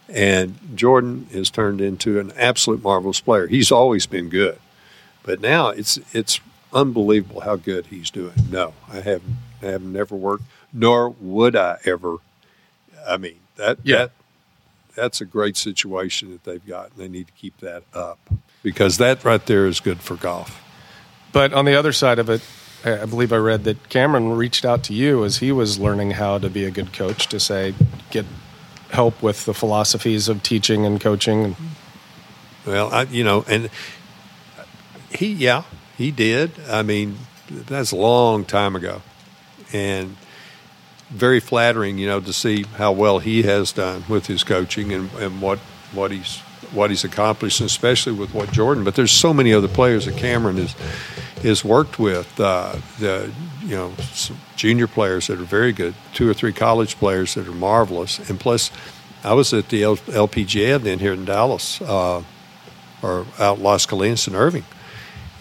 [0.08, 3.48] and Jordan has turned into an absolute marvelous player.
[3.48, 4.60] He's always been good,
[5.24, 6.40] but now it's it's
[6.74, 8.34] unbelievable how good he's doing.
[8.50, 9.22] No, I have
[9.62, 10.44] I have never worked.
[10.74, 12.18] nor would I ever.
[13.08, 13.98] I mean that Yeah.
[13.98, 14.12] that
[14.96, 18.20] that's a great situation that they've got, and they need to keep that up
[18.64, 20.62] because that right there is good for golf.
[21.32, 22.42] But on the other side of it,
[22.84, 26.12] I I believe I read that Cameron reached out to you as he was learning
[26.12, 27.74] how to be a good coach to say,
[28.10, 28.26] get
[28.90, 31.56] help with the philosophies of teaching and coaching.
[32.66, 33.70] Well, I, you know, and
[35.10, 35.64] he, yeah,
[35.98, 36.52] he did.
[36.70, 37.18] I mean,
[37.50, 39.02] that's a long time ago,
[39.74, 40.16] and
[41.10, 45.12] very flattering, you know, to see how well he has done with his coaching and,
[45.14, 45.60] and what
[45.94, 46.40] what he's
[46.74, 48.84] what he's accomplished, especially with what Jordan.
[48.84, 50.74] But there's so many other players that Cameron has
[51.44, 52.40] has worked with.
[52.40, 53.32] Uh, the
[53.62, 57.48] you know some junior players that are very good, two or three college players that
[57.48, 58.72] are marvelous, and plus,
[59.24, 61.82] I was at the LPGA then here in Dallas.
[61.82, 62.24] Uh,
[63.02, 64.64] or out Las Colinas and Irving.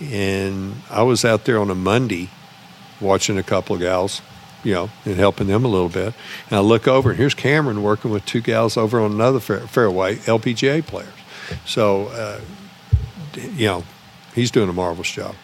[0.00, 2.30] And I was out there on a Monday
[3.00, 4.22] watching a couple of gals,
[4.64, 6.14] you know, and helping them a little bit.
[6.48, 10.16] And I look over, and here's Cameron working with two gals over on another fairway,
[10.16, 11.12] LPGA players.
[11.66, 12.40] So, uh,
[13.36, 13.84] you know,
[14.34, 15.34] he's doing a marvelous job.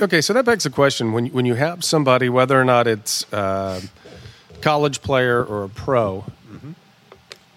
[0.00, 3.24] Okay, so that begs the question: when when you have somebody, whether or not it's
[3.32, 3.80] a
[4.60, 6.24] college player or a pro,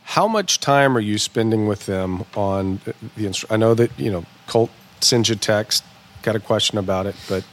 [0.04, 2.80] how much time are you spending with them on
[3.16, 3.46] the?
[3.50, 4.70] I know that you know Colt
[5.02, 5.84] sends you text,
[6.22, 7.44] got a question about it, but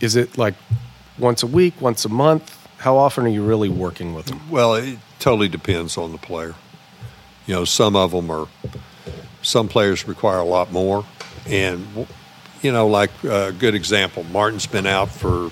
[0.00, 0.54] is it like
[1.18, 2.58] once a week, once a month?
[2.78, 4.50] How often are you really working with them?
[4.50, 6.54] Well, it totally depends on the player.
[7.46, 8.48] You know, some of them are,
[9.42, 11.04] some players require a lot more.
[11.46, 12.06] And,
[12.62, 15.50] you know, like a good example, Martin's been out for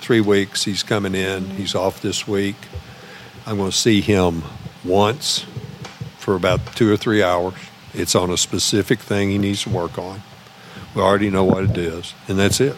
[0.00, 0.64] three weeks.
[0.64, 2.56] He's coming in, he's off this week.
[3.46, 4.42] I'm going to see him
[4.84, 5.46] once
[6.18, 7.54] for about two or three hours.
[7.94, 10.22] It's on a specific thing he needs to work on.
[10.94, 12.76] We already know what it is, and that's it.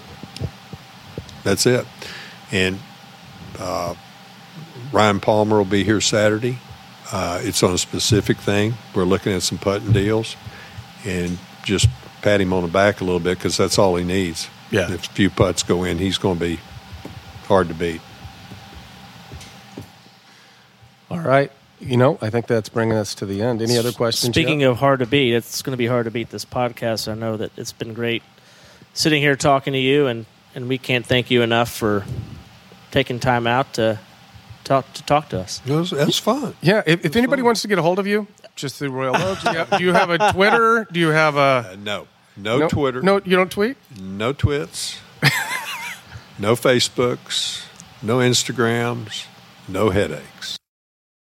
[1.44, 1.86] That's it.
[2.50, 2.78] And
[4.92, 6.58] Ryan Palmer will be here Saturday.
[7.10, 8.74] Uh, it's on a specific thing.
[8.94, 10.36] We're looking at some putting deals,
[11.04, 11.88] and just
[12.20, 14.48] pat him on the back a little bit because that's all he needs.
[14.70, 14.92] Yeah.
[14.92, 16.60] If a few putts go in, he's going to be
[17.46, 18.00] hard to beat.
[21.10, 21.52] All right,
[21.82, 23.60] you know, I think that's bringing us to the end.
[23.62, 24.34] Any other questions?
[24.34, 27.10] Speaking of hard to beat, it's going to be hard to beat this podcast.
[27.10, 28.22] I know that it's been great
[28.94, 32.04] sitting here talking to you, and, and we can't thank you enough for
[32.90, 33.98] taking time out to
[34.64, 35.60] talk to talk to us.
[35.66, 36.54] It was, that's fun.
[36.62, 39.42] yeah, if, if anybody wants to get a hold of you, just through Royal Oaks,
[39.42, 40.86] do you have, do you have a Twitter?
[40.92, 41.38] Do you have a
[41.72, 42.06] Uh, no,
[42.36, 43.76] no, Twitter, No, you don't tweet.
[44.00, 44.98] no twits,
[46.38, 47.64] no Facebooks,
[48.02, 49.26] no Instagrams,
[49.68, 50.58] no headaches.